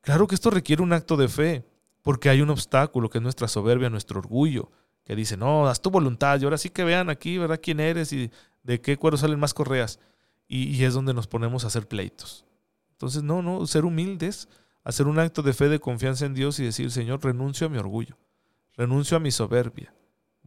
Claro 0.00 0.26
que 0.26 0.34
esto 0.34 0.50
requiere 0.50 0.82
un 0.82 0.92
acto 0.92 1.16
de 1.16 1.28
fe, 1.28 1.64
porque 2.02 2.28
hay 2.28 2.40
un 2.40 2.50
obstáculo 2.50 3.10
que 3.10 3.18
es 3.18 3.22
nuestra 3.22 3.48
soberbia, 3.48 3.90
nuestro 3.90 4.18
orgullo, 4.18 4.70
que 5.04 5.16
dice, 5.16 5.36
no, 5.36 5.66
haz 5.66 5.80
tu 5.80 5.90
voluntad, 5.90 6.40
y 6.40 6.44
ahora 6.44 6.58
sí 6.58 6.70
que 6.70 6.84
vean 6.84 7.10
aquí, 7.10 7.38
¿verdad? 7.38 7.60
¿Quién 7.62 7.80
eres 7.80 8.12
y 8.12 8.30
de 8.62 8.80
qué 8.80 8.96
cuero 8.96 9.16
salen 9.16 9.40
más 9.40 9.54
correas? 9.54 9.98
Y, 10.46 10.82
es 10.82 10.94
donde 10.94 11.12
nos 11.12 11.26
ponemos 11.26 11.64
a 11.64 11.66
hacer 11.66 11.86
pleitos. 11.86 12.46
Entonces, 12.92 13.22
no, 13.22 13.42
no, 13.42 13.66
ser 13.66 13.84
humildes, 13.84 14.48
hacer 14.82 15.06
un 15.06 15.18
acto 15.18 15.42
de 15.42 15.52
fe, 15.52 15.68
de 15.68 15.78
confianza 15.78 16.24
en 16.24 16.34
Dios 16.34 16.58
y 16.58 16.64
decir, 16.64 16.90
Señor, 16.90 17.22
renuncio 17.22 17.66
a 17.66 17.70
mi 17.70 17.76
orgullo, 17.76 18.16
renuncio 18.76 19.16
a 19.16 19.20
mi 19.20 19.30
soberbia. 19.30 19.92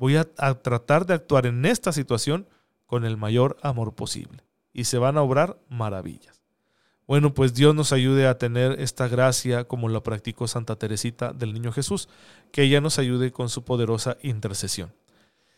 Voy 0.01 0.15
a, 0.15 0.27
a 0.39 0.55
tratar 0.55 1.05
de 1.05 1.13
actuar 1.13 1.45
en 1.45 1.63
esta 1.63 1.91
situación 1.91 2.47
con 2.87 3.05
el 3.05 3.17
mayor 3.17 3.57
amor 3.61 3.93
posible. 3.93 4.43
Y 4.73 4.85
se 4.85 4.97
van 4.97 5.15
a 5.15 5.21
obrar 5.21 5.59
maravillas. 5.69 6.41
Bueno, 7.05 7.35
pues 7.35 7.53
Dios 7.53 7.75
nos 7.75 7.93
ayude 7.93 8.25
a 8.25 8.39
tener 8.39 8.79
esta 8.79 9.07
gracia 9.07 9.65
como 9.65 9.89
la 9.89 10.01
practicó 10.01 10.47
Santa 10.47 10.75
Teresita 10.75 11.33
del 11.33 11.53
Niño 11.53 11.71
Jesús, 11.71 12.09
que 12.51 12.63
ella 12.63 12.81
nos 12.81 12.97
ayude 12.97 13.31
con 13.31 13.49
su 13.49 13.63
poderosa 13.63 14.17
intercesión. 14.23 14.91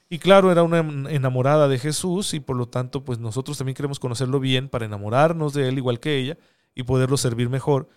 Y 0.10 0.20
claro, 0.20 0.52
era 0.52 0.64
una 0.64 0.80
enamorada 1.10 1.70
de 1.70 1.80
Jesús 1.80 2.34
y 2.34 2.42
por 2.42 2.58
lo 2.58 2.68
tanto, 2.68 3.06
pues 3.06 3.20
nosotros 3.20 3.58
también 3.58 3.76
queremos 3.76 3.98
conocerlo 3.98 4.42
bien 4.42 4.68
para 4.68 4.86
enamorarnos 4.86 5.54
de 5.54 5.70
él 5.70 5.78
igual 5.78 6.02
que 6.02 6.18
ella 6.18 6.38
y 6.76 6.84
poderlo 6.84 7.16
servir 7.16 7.48
mejor. 7.48 7.88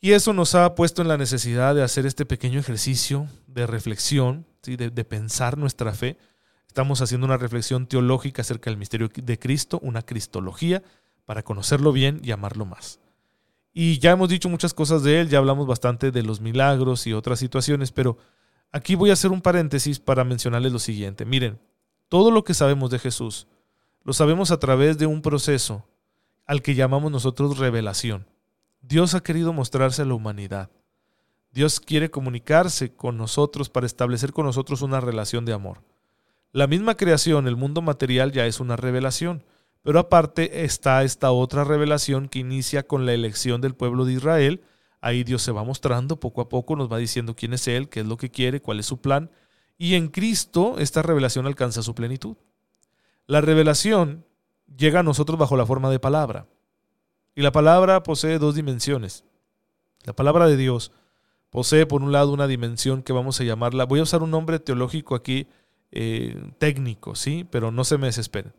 Y 0.00 0.12
eso 0.12 0.32
nos 0.32 0.54
ha 0.54 0.74
puesto 0.74 1.02
en 1.02 1.08
la 1.08 1.18
necesidad 1.18 1.74
de 1.74 1.82
hacer 1.82 2.06
este 2.06 2.24
pequeño 2.24 2.58
ejercicio 2.58 3.26
de 3.46 3.66
reflexión, 3.66 4.46
de, 4.76 4.90
de 4.90 5.04
pensar 5.04 5.58
nuestra 5.58 5.92
fe. 5.92 6.18
Estamos 6.66 7.00
haciendo 7.00 7.26
una 7.26 7.36
reflexión 7.36 7.86
teológica 7.86 8.42
acerca 8.42 8.70
del 8.70 8.78
misterio 8.78 9.08
de 9.14 9.38
Cristo, 9.38 9.78
una 9.82 10.02
cristología, 10.02 10.82
para 11.24 11.42
conocerlo 11.42 11.92
bien 11.92 12.20
y 12.22 12.30
amarlo 12.30 12.64
más. 12.64 13.00
Y 13.72 13.98
ya 13.98 14.12
hemos 14.12 14.28
dicho 14.28 14.48
muchas 14.48 14.74
cosas 14.74 15.02
de 15.02 15.20
él, 15.20 15.28
ya 15.28 15.38
hablamos 15.38 15.66
bastante 15.66 16.10
de 16.10 16.22
los 16.22 16.40
milagros 16.40 17.06
y 17.06 17.12
otras 17.12 17.38
situaciones, 17.38 17.92
pero 17.92 18.18
aquí 18.72 18.94
voy 18.94 19.10
a 19.10 19.12
hacer 19.12 19.30
un 19.30 19.40
paréntesis 19.40 20.00
para 20.00 20.24
mencionarles 20.24 20.72
lo 20.72 20.78
siguiente. 20.78 21.24
Miren, 21.24 21.60
todo 22.08 22.30
lo 22.30 22.44
que 22.44 22.54
sabemos 22.54 22.90
de 22.90 22.98
Jesús 22.98 23.46
lo 24.02 24.14
sabemos 24.14 24.50
a 24.50 24.58
través 24.58 24.96
de 24.96 25.06
un 25.06 25.20
proceso 25.20 25.86
al 26.46 26.62
que 26.62 26.74
llamamos 26.74 27.12
nosotros 27.12 27.58
revelación. 27.58 28.26
Dios 28.80 29.14
ha 29.14 29.22
querido 29.22 29.52
mostrarse 29.52 30.02
a 30.02 30.06
la 30.06 30.14
humanidad. 30.14 30.70
Dios 31.50 31.80
quiere 31.80 32.10
comunicarse 32.10 32.94
con 32.94 33.16
nosotros 33.16 33.68
para 33.70 33.86
establecer 33.86 34.32
con 34.32 34.46
nosotros 34.46 34.82
una 34.82 35.00
relación 35.00 35.44
de 35.44 35.52
amor. 35.52 35.82
La 36.52 36.66
misma 36.66 36.96
creación, 36.96 37.46
el 37.46 37.56
mundo 37.56 37.82
material, 37.82 38.32
ya 38.32 38.46
es 38.46 38.60
una 38.60 38.76
revelación. 38.76 39.44
Pero 39.82 39.98
aparte 40.00 40.64
está 40.64 41.02
esta 41.02 41.30
otra 41.30 41.64
revelación 41.64 42.28
que 42.28 42.40
inicia 42.40 42.86
con 42.86 43.06
la 43.06 43.12
elección 43.12 43.60
del 43.60 43.74
pueblo 43.74 44.04
de 44.04 44.14
Israel. 44.14 44.62
Ahí 45.00 45.24
Dios 45.24 45.42
se 45.42 45.52
va 45.52 45.64
mostrando 45.64 46.18
poco 46.20 46.40
a 46.40 46.48
poco, 46.48 46.76
nos 46.76 46.90
va 46.90 46.98
diciendo 46.98 47.36
quién 47.36 47.52
es 47.52 47.68
Él, 47.68 47.88
qué 47.88 48.00
es 48.00 48.06
lo 48.06 48.16
que 48.16 48.30
quiere, 48.30 48.60
cuál 48.60 48.80
es 48.80 48.86
su 48.86 49.00
plan. 49.00 49.30
Y 49.76 49.94
en 49.94 50.08
Cristo 50.08 50.76
esta 50.78 51.02
revelación 51.02 51.46
alcanza 51.46 51.82
su 51.82 51.94
plenitud. 51.94 52.36
La 53.26 53.40
revelación 53.40 54.24
llega 54.76 55.00
a 55.00 55.04
nosotros 55.04 55.38
bajo 55.38 55.56
la 55.56 55.66
forma 55.66 55.90
de 55.90 56.00
palabra. 56.00 56.46
Y 57.34 57.42
la 57.42 57.52
palabra 57.52 58.02
posee 58.02 58.38
dos 58.38 58.56
dimensiones. 58.56 59.24
La 60.04 60.12
palabra 60.12 60.48
de 60.48 60.56
Dios 60.56 60.92
posee 61.50 61.86
por 61.86 62.02
un 62.02 62.12
lado 62.12 62.32
una 62.32 62.46
dimensión 62.46 63.02
que 63.02 63.12
vamos 63.12 63.40
a 63.40 63.44
llamarla, 63.44 63.84
voy 63.84 64.00
a 64.00 64.04
usar 64.04 64.22
un 64.22 64.30
nombre 64.30 64.58
teológico 64.58 65.14
aquí 65.14 65.46
eh, 65.90 66.52
técnico, 66.58 67.14
¿sí? 67.14 67.46
Pero 67.50 67.70
no 67.70 67.84
se 67.84 67.98
me 67.98 68.06
desesperen. 68.08 68.52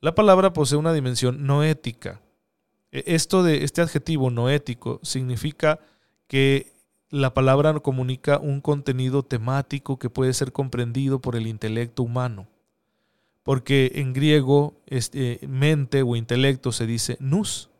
La 0.00 0.14
palabra 0.14 0.52
posee 0.52 0.76
una 0.76 0.92
dimensión 0.92 1.46
noética. 1.46 2.20
E, 2.90 3.04
esto 3.06 3.42
de 3.42 3.64
este 3.64 3.80
adjetivo 3.80 4.30
noético 4.30 5.00
significa 5.02 5.80
que 6.26 6.72
la 7.10 7.32
palabra 7.32 7.78
comunica 7.78 8.38
un 8.38 8.60
contenido 8.60 9.22
temático 9.22 9.98
que 9.98 10.10
puede 10.10 10.32
ser 10.34 10.52
comprendido 10.52 11.20
por 11.20 11.36
el 11.36 11.46
intelecto 11.46 12.02
humano. 12.02 12.48
Porque 13.44 13.92
en 13.94 14.12
griego 14.12 14.74
este, 14.86 15.38
mente 15.46 16.02
o 16.02 16.16
intelecto 16.16 16.72
se 16.72 16.86
dice 16.86 17.16
nous, 17.20 17.70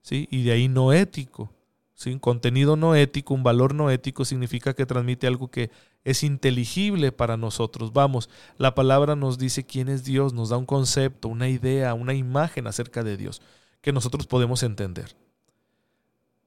¿sí? 0.00 0.26
y 0.30 0.42
de 0.44 0.52
ahí 0.52 0.68
noético. 0.68 1.50
¿Sí? 1.98 2.16
Contenido 2.20 2.76
noético, 2.76 3.34
un 3.34 3.42
valor 3.42 3.74
noético 3.74 4.24
significa 4.24 4.72
que 4.72 4.86
transmite 4.86 5.26
algo 5.26 5.50
que 5.50 5.70
es 6.04 6.22
inteligible 6.22 7.10
para 7.10 7.36
nosotros. 7.36 7.92
Vamos, 7.92 8.30
la 8.56 8.74
palabra 8.74 9.16
nos 9.16 9.36
dice 9.36 9.66
quién 9.66 9.88
es 9.88 10.04
Dios, 10.04 10.32
nos 10.32 10.48
da 10.48 10.56
un 10.56 10.64
concepto, 10.64 11.26
una 11.28 11.48
idea, 11.48 11.94
una 11.94 12.14
imagen 12.14 12.68
acerca 12.68 13.02
de 13.02 13.16
Dios 13.16 13.42
que 13.80 13.92
nosotros 13.92 14.28
podemos 14.28 14.62
entender. 14.62 15.16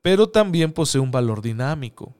Pero 0.01 0.29
también 0.29 0.71
posee 0.71 1.01
un 1.01 1.11
valor 1.11 1.41
dinámico. 1.41 2.15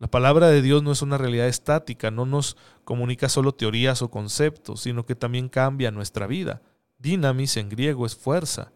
La 0.00 0.10
palabra 0.10 0.48
de 0.48 0.60
Dios 0.60 0.82
no 0.82 0.90
es 0.90 1.02
una 1.02 1.18
realidad 1.18 1.46
estática, 1.46 2.10
no 2.10 2.26
nos 2.26 2.56
comunica 2.84 3.28
solo 3.28 3.52
teorías 3.52 4.02
o 4.02 4.10
conceptos, 4.10 4.80
sino 4.80 5.06
que 5.06 5.14
también 5.14 5.48
cambia 5.48 5.92
nuestra 5.92 6.26
vida. 6.26 6.62
Dynamis 6.98 7.56
en 7.58 7.68
griego 7.68 8.06
es 8.06 8.16
fuerza, 8.16 8.72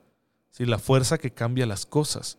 ¿sí? 0.51 0.65
la 0.65 0.79
fuerza 0.79 1.19
que 1.19 1.33
cambia 1.33 1.67
las 1.67 1.87
cosas. 1.87 2.39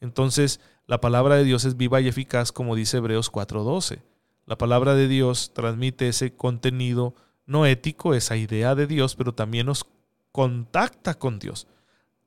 Entonces, 0.00 0.60
la 0.86 1.00
palabra 1.00 1.36
de 1.36 1.44
Dios 1.44 1.64
es 1.64 1.76
viva 1.76 2.00
y 2.00 2.08
eficaz, 2.08 2.52
como 2.52 2.76
dice 2.76 2.98
Hebreos 2.98 3.30
4:12. 3.30 4.02
La 4.46 4.56
palabra 4.56 4.94
de 4.94 5.08
Dios 5.08 5.52
transmite 5.52 6.08
ese 6.08 6.34
contenido 6.34 7.14
no 7.46 7.66
ético, 7.66 8.14
esa 8.14 8.36
idea 8.36 8.74
de 8.74 8.86
Dios, 8.86 9.16
pero 9.16 9.34
también 9.34 9.66
nos 9.66 9.84
contacta 10.32 11.14
con 11.14 11.38
Dios. 11.38 11.66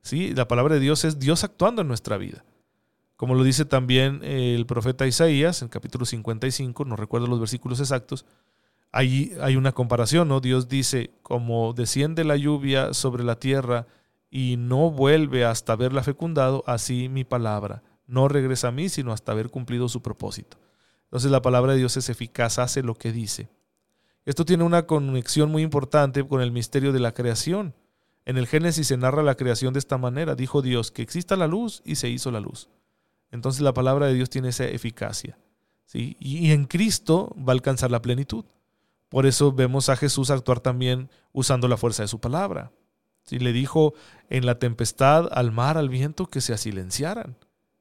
¿Sí? 0.02 0.34
La 0.34 0.48
palabra 0.48 0.76
de 0.76 0.82
Dios 0.82 1.06
es 1.06 1.20
Dios 1.20 1.44
actuando 1.44 1.82
en 1.82 1.88
nuestra 1.88 2.18
vida. 2.18 2.44
Como 3.16 3.36
lo 3.36 3.44
dice 3.44 3.66
también 3.66 4.24
el 4.24 4.66
profeta 4.66 5.06
Isaías 5.06 5.62
en 5.62 5.68
capítulo 5.68 6.06
55, 6.06 6.86
no 6.86 6.96
recuerdo 6.96 7.28
los 7.28 7.40
versículos 7.40 7.80
exactos, 7.80 8.26
ahí 8.92 9.34
hay 9.42 9.56
una 9.56 9.72
comparación, 9.72 10.28
¿no? 10.28 10.42
Dios 10.42 10.68
dice, 10.68 11.12
como 11.22 11.74
desciende 11.74 12.24
la 12.24 12.36
lluvia 12.36 12.94
sobre 12.96 13.24
la 13.24 13.36
tierra 13.36 13.86
y 14.32 14.56
no 14.58 14.90
vuelve 14.90 15.46
hasta 15.46 15.74
haberla 15.74 16.02
fecundado, 16.02 16.64
así 16.66 17.10
mi 17.10 17.24
palabra 17.24 17.84
no 18.12 18.28
regresa 18.28 18.68
a 18.68 18.72
mí, 18.72 18.90
sino 18.90 19.14
hasta 19.14 19.32
haber 19.32 19.50
cumplido 19.50 19.88
su 19.88 20.02
propósito. 20.02 20.58
Entonces 21.06 21.32
la 21.32 21.42
palabra 21.42 21.72
de 21.72 21.80
Dios 21.80 21.96
es 21.96 22.10
eficaz, 22.10 22.60
hace 22.60 22.84
lo 22.84 22.94
que 22.94 23.14
dice. 23.14 23.50
Esto 24.26 24.44
tiene 24.44 24.66
una 24.66 24.86
conexión 24.86 25.50
muy 25.50 25.64
importante 25.64 26.28
con 26.28 26.42
el 26.42 26.52
misterio 26.52 26.92
de 26.92 27.00
la 27.00 27.14
creación. 27.14 27.74
En 28.26 28.38
el 28.38 28.48
Génesis 28.48 28.88
se 28.88 28.98
narra 28.98 29.24
la 29.24 29.36
creación 29.36 29.74
de 29.74 29.80
esta 29.80 29.98
manera. 29.98 30.36
Dijo 30.36 30.62
Dios 30.62 30.92
que 30.92 31.02
exista 31.02 31.38
la 31.38 31.48
luz 31.48 31.82
y 31.86 31.96
se 31.96 32.10
hizo 32.10 32.32
la 32.32 32.42
luz. 32.42 32.70
Entonces 33.32 33.62
la 33.62 33.74
palabra 33.74 34.08
de 34.08 34.14
Dios 34.14 34.30
tiene 34.30 34.50
esa 34.50 34.66
eficacia. 34.66 35.40
¿sí? 35.86 36.18
Y 36.20 36.52
en 36.52 36.66
Cristo 36.66 37.34
va 37.38 37.54
a 37.54 37.56
alcanzar 37.56 37.92
la 37.92 38.02
plenitud. 38.02 38.44
Por 39.08 39.26
eso 39.26 39.54
vemos 39.54 39.88
a 39.88 39.96
Jesús 39.96 40.30
actuar 40.30 40.60
también 40.60 41.10
usando 41.32 41.70
la 41.70 41.78
fuerza 41.78 42.04
de 42.04 42.08
su 42.10 42.20
palabra. 42.20 42.74
¿Sí? 43.32 43.40
Le 43.40 43.54
dijo 43.54 43.94
en 44.30 44.46
la 44.46 44.60
tempestad 44.60 45.28
al 45.32 45.52
mar, 45.52 45.78
al 45.78 45.90
viento, 45.90 46.28
que 46.28 46.42
se 46.42 46.58
silenciaran. 46.58 47.36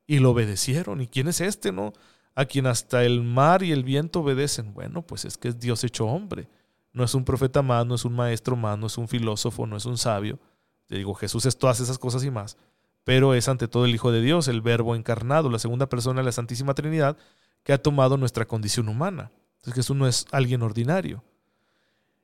Y 0.06 0.18
lo 0.18 0.30
obedecieron. 0.30 1.00
¿Y 1.00 1.06
quién 1.06 1.28
es 1.28 1.40
este, 1.40 1.72
no? 1.72 1.92
a 2.34 2.44
quien 2.44 2.66
hasta 2.66 3.04
el 3.04 3.22
mar 3.22 3.62
y 3.62 3.72
el 3.72 3.84
viento 3.84 4.20
obedecen. 4.20 4.72
Bueno, 4.72 5.02
pues 5.02 5.24
es 5.24 5.36
que 5.36 5.48
es 5.48 5.60
Dios 5.60 5.84
hecho 5.84 6.06
hombre. 6.06 6.48
No 6.92 7.04
es 7.04 7.14
un 7.14 7.24
profeta 7.24 7.62
más, 7.62 7.86
no 7.86 7.94
es 7.94 8.04
un 8.04 8.14
maestro 8.14 8.56
más, 8.56 8.78
no 8.78 8.86
es 8.86 8.98
un 8.98 9.08
filósofo, 9.08 9.66
no 9.66 9.76
es 9.76 9.84
un 9.84 9.98
sabio. 9.98 10.38
Te 10.86 10.96
digo, 10.96 11.14
Jesús 11.14 11.46
es 11.46 11.56
todas 11.56 11.80
esas 11.80 11.98
cosas 11.98 12.24
y 12.24 12.30
más. 12.30 12.56
Pero 13.04 13.34
es 13.34 13.48
ante 13.48 13.68
todo 13.68 13.84
el 13.84 13.94
Hijo 13.94 14.10
de 14.10 14.20
Dios, 14.20 14.48
el 14.48 14.60
Verbo 14.60 14.94
encarnado, 14.94 15.50
la 15.50 15.58
segunda 15.58 15.88
persona 15.88 16.20
de 16.20 16.24
la 16.24 16.32
Santísima 16.32 16.74
Trinidad, 16.74 17.16
que 17.62 17.72
ha 17.72 17.78
tomado 17.78 18.16
nuestra 18.16 18.46
condición 18.46 18.88
humana. 18.88 19.30
Entonces 19.56 19.74
Jesús 19.74 19.96
no 19.96 20.06
es 20.06 20.26
alguien 20.32 20.62
ordinario. 20.62 21.22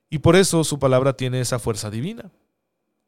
Y 0.08 0.18
por 0.18 0.36
eso 0.36 0.64
su 0.64 0.78
palabra 0.78 1.14
tiene 1.14 1.40
esa 1.40 1.58
fuerza 1.58 1.90
divina. 1.90 2.30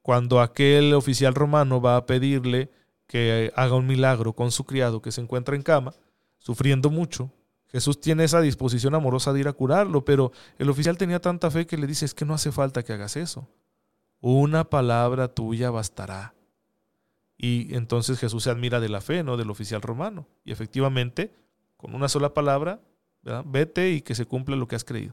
Cuando 0.08 0.40
aquel 0.40 0.94
oficial 0.94 1.34
romano 1.34 1.82
va 1.82 1.96
a 1.96 2.06
pedirle 2.06 2.70
que 3.06 3.52
haga 3.54 3.74
un 3.74 3.86
milagro 3.86 4.32
con 4.32 4.50
su 4.50 4.64
criado 4.64 5.02
que 5.02 5.12
se 5.12 5.20
encuentra 5.20 5.54
en 5.54 5.60
cama, 5.60 5.92
sufriendo 6.38 6.88
mucho. 6.88 7.30
Jesús 7.66 8.00
tiene 8.00 8.24
esa 8.24 8.40
disposición 8.40 8.94
amorosa 8.94 9.34
de 9.34 9.40
ir 9.40 9.48
a 9.48 9.52
curarlo, 9.52 10.06
pero 10.06 10.32
el 10.56 10.70
oficial 10.70 10.96
tenía 10.96 11.20
tanta 11.20 11.50
fe 11.50 11.66
que 11.66 11.76
le 11.76 11.86
dice, 11.86 12.06
es 12.06 12.14
que 12.14 12.24
no 12.24 12.32
hace 12.32 12.52
falta 12.52 12.82
que 12.82 12.94
hagas 12.94 13.18
eso. 13.18 13.50
Una 14.22 14.70
palabra 14.70 15.28
tuya 15.28 15.70
bastará. 15.70 16.32
Y 17.36 17.74
entonces 17.74 18.18
Jesús 18.18 18.44
se 18.44 18.50
admira 18.50 18.80
de 18.80 18.88
la 18.88 19.02
fe, 19.02 19.22
¿no? 19.22 19.36
Del 19.36 19.50
oficial 19.50 19.82
romano. 19.82 20.26
Y 20.42 20.52
efectivamente, 20.52 21.34
con 21.76 21.94
una 21.94 22.08
sola 22.08 22.32
palabra, 22.32 22.80
vete 23.44 23.90
y 23.90 24.00
que 24.00 24.14
se 24.14 24.24
cumpla 24.24 24.56
lo 24.56 24.68
que 24.68 24.76
has 24.76 24.84
creído. 24.84 25.12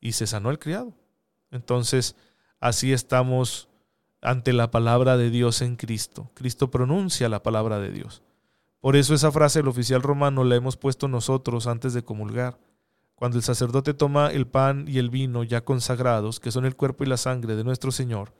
Y 0.00 0.12
se 0.12 0.26
sanó 0.26 0.48
el 0.48 0.58
criado. 0.58 0.94
Entonces, 1.50 2.16
así 2.60 2.94
estamos 2.94 3.68
ante 4.22 4.52
la 4.52 4.70
palabra 4.70 5.16
de 5.16 5.30
Dios 5.30 5.60
en 5.62 5.76
Cristo. 5.76 6.30
Cristo 6.34 6.70
pronuncia 6.70 7.28
la 7.28 7.42
palabra 7.42 7.80
de 7.80 7.90
Dios. 7.90 8.22
Por 8.80 8.96
eso 8.96 9.14
esa 9.14 9.32
frase 9.32 9.58
del 9.58 9.68
oficial 9.68 10.02
romano 10.02 10.44
la 10.44 10.56
hemos 10.56 10.76
puesto 10.76 11.08
nosotros 11.08 11.66
antes 11.66 11.92
de 11.92 12.04
comulgar. 12.04 12.58
Cuando 13.16 13.36
el 13.36 13.44
sacerdote 13.44 13.94
toma 13.94 14.28
el 14.28 14.46
pan 14.46 14.86
y 14.88 14.98
el 14.98 15.10
vino 15.10 15.44
ya 15.44 15.64
consagrados, 15.64 16.40
que 16.40 16.50
son 16.50 16.64
el 16.64 16.76
cuerpo 16.76 17.04
y 17.04 17.08
la 17.08 17.16
sangre 17.16 17.54
de 17.56 17.64
nuestro 17.64 17.92
Señor, 17.92 18.32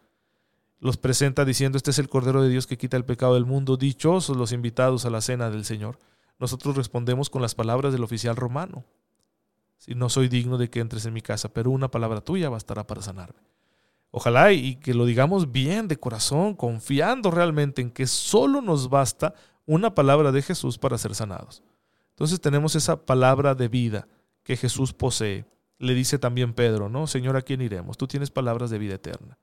los 0.80 0.96
presenta 0.96 1.44
diciendo, 1.44 1.76
este 1.76 1.92
es 1.92 1.98
el 1.98 2.08
Cordero 2.08 2.42
de 2.42 2.48
Dios 2.48 2.66
que 2.66 2.78
quita 2.78 2.96
el 2.96 3.04
pecado 3.04 3.34
del 3.34 3.44
mundo, 3.44 3.76
dichosos 3.76 4.36
los 4.36 4.50
invitados 4.50 5.04
a 5.04 5.10
la 5.10 5.20
cena 5.20 5.50
del 5.50 5.64
Señor. 5.64 5.98
Nosotros 6.40 6.76
respondemos 6.76 7.30
con 7.30 7.42
las 7.42 7.54
palabras 7.54 7.92
del 7.92 8.02
oficial 8.02 8.34
romano. 8.34 8.84
Si 9.78 9.94
no 9.94 10.08
soy 10.08 10.28
digno 10.28 10.58
de 10.58 10.70
que 10.70 10.80
entres 10.80 11.06
en 11.06 11.12
mi 11.12 11.22
casa, 11.22 11.52
pero 11.52 11.70
una 11.70 11.88
palabra 11.88 12.20
tuya 12.20 12.48
bastará 12.48 12.84
para 12.84 13.02
sanarme. 13.02 13.51
Ojalá 14.12 14.52
y 14.52 14.76
que 14.76 14.94
lo 14.94 15.06
digamos 15.06 15.50
bien 15.50 15.88
de 15.88 15.98
corazón, 15.98 16.54
confiando 16.54 17.30
realmente 17.30 17.82
en 17.82 17.90
que 17.90 18.06
solo 18.06 18.60
nos 18.60 18.88
basta 18.88 19.34
una 19.66 19.94
palabra 19.94 20.30
de 20.30 20.42
Jesús 20.42 20.78
para 20.78 20.98
ser 20.98 21.14
sanados. 21.14 21.62
Entonces 22.10 22.40
tenemos 22.40 22.76
esa 22.76 23.04
palabra 23.04 23.54
de 23.54 23.68
vida 23.68 24.06
que 24.44 24.56
Jesús 24.56 24.92
posee. 24.92 25.46
Le 25.78 25.94
dice 25.94 26.18
también 26.18 26.52
Pedro, 26.52 26.88
¿no? 26.88 27.06
Señor, 27.06 27.36
¿a 27.36 27.42
quién 27.42 27.62
iremos? 27.62 27.96
Tú 27.96 28.06
tienes 28.06 28.30
palabras 28.30 28.70
de 28.70 28.78
vida 28.78 28.94
eterna. 28.94 29.38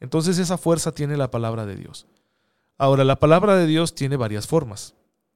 Entonces 0.00 0.38
esa 0.38 0.56
fuerza 0.56 0.92
tiene 0.92 1.16
la 1.16 1.30
palabra 1.30 1.66
de 1.66 1.76
Dios. 1.76 2.06
Ahora, 2.78 3.04
la 3.04 3.16
palabra 3.16 3.56
de 3.56 3.66
Dios 3.66 3.94
tiene 3.94 4.16
varias 4.16 4.46
formas. 4.46 4.94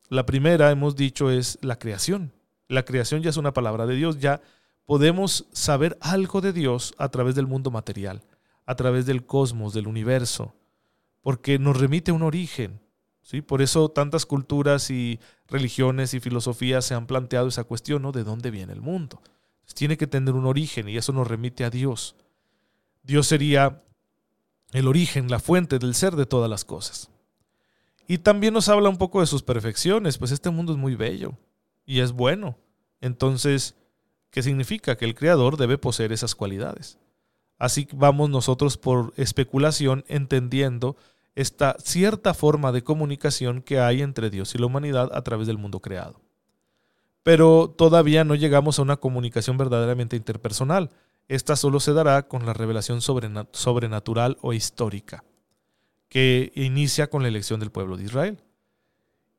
La 0.09 0.26
primera, 0.26 0.71
hemos 0.71 0.97
dicho, 0.97 1.31
es 1.31 1.59
la 1.61 1.78
creación. 1.78 2.33
La 2.69 2.85
creación 2.85 3.23
ya 3.23 3.31
es 3.31 3.37
una 3.37 3.52
palabra 3.52 3.87
de 3.87 3.95
Dios, 3.95 4.19
ya 4.19 4.40
podemos 4.85 5.47
saber 5.52 5.99
algo 6.00 6.40
de 6.40 6.52
Dios 6.52 6.95
a 6.99 7.09
través 7.09 7.35
del 7.35 7.47
mundo 7.47 7.71
material, 7.71 8.23
a 8.66 8.75
través 8.75 9.06
del 9.06 9.25
cosmos, 9.25 9.73
del 9.73 9.87
universo, 9.87 10.54
porque 11.23 11.58
nos 11.58 11.78
remite 11.78 12.12
un 12.12 12.23
origen, 12.23 12.80
por 13.46 13.62
eso 13.62 13.88
tantas 13.88 14.26
culturas 14.26 14.90
y 14.90 15.18
religiones 15.49 16.14
y 16.14 16.20
filosofías 16.20 16.85
se 16.85 16.94
han 16.94 17.06
planteado 17.06 17.49
esa 17.49 17.64
cuestión, 17.64 18.02
¿no? 18.02 18.12
¿De 18.12 18.23
dónde 18.23 18.50
viene 18.50 18.73
el 18.73 18.80
mundo? 18.80 19.20
tiene 19.75 19.96
que 19.96 20.06
tener 20.06 20.35
un 20.35 20.46
origen 20.46 20.88
y 20.88 20.96
eso 20.96 21.12
nos 21.12 21.26
remite 21.26 21.64
a 21.64 21.70
Dios. 21.70 22.14
Dios 23.02 23.26
sería 23.26 23.82
el 24.73 24.88
origen, 24.88 25.28
la 25.28 25.38
fuente 25.38 25.78
del 25.78 25.94
ser 25.94 26.16
de 26.16 26.26
todas 26.26 26.49
las 26.49 26.64
cosas. 26.64 27.11
Y 28.08 28.18
también 28.18 28.54
nos 28.54 28.68
habla 28.68 28.88
un 28.88 28.96
poco 28.96 29.20
de 29.20 29.26
sus 29.26 29.42
perfecciones, 29.42 30.18
pues 30.18 30.30
este 30.30 30.50
mundo 30.50 30.73
es 30.73 30.78
muy 30.78 30.94
bello 30.94 31.37
y 31.85 32.00
es 32.00 32.12
bueno. 32.12 32.56
Entonces, 33.00 33.75
¿qué 34.30 34.42
significa? 34.42 34.96
Que 34.96 35.04
el 35.04 35.14
Creador 35.14 35.56
debe 35.56 35.78
poseer 35.78 36.12
esas 36.12 36.35
cualidades. 36.35 36.99
Así 37.58 37.88
vamos 37.92 38.30
nosotros 38.30 38.76
por 38.76 39.12
especulación 39.16 40.04
entendiendo 40.08 40.96
esta 41.34 41.76
cierta 41.78 42.34
forma 42.34 42.72
de 42.72 42.82
comunicación 42.82 43.62
que 43.62 43.78
hay 43.78 44.02
entre 44.02 44.30
Dios 44.30 44.54
y 44.54 44.58
la 44.58 44.66
humanidad 44.66 45.10
a 45.12 45.22
través 45.22 45.46
del 45.46 45.58
mundo 45.58 45.80
creado. 45.80 46.20
Pero 47.22 47.75
todavía 47.76 48.25
no 48.25 48.34
llegamos 48.34 48.78
a 48.78 48.82
una 48.82 48.96
comunicación 48.96 49.58
verdaderamente 49.58 50.16
interpersonal. 50.16 50.90
Esta 51.28 51.56
solo 51.56 51.80
se 51.80 51.92
dará 51.92 52.28
con 52.28 52.46
la 52.46 52.52
revelación 52.52 53.00
sobrenatural 53.00 54.38
o 54.40 54.52
histórica, 54.52 55.25
que 56.08 56.52
inicia 56.54 57.10
con 57.10 57.22
la 57.22 57.28
elección 57.28 57.60
del 57.60 57.72
pueblo 57.72 57.96
de 57.96 58.04
Israel. 58.04 58.42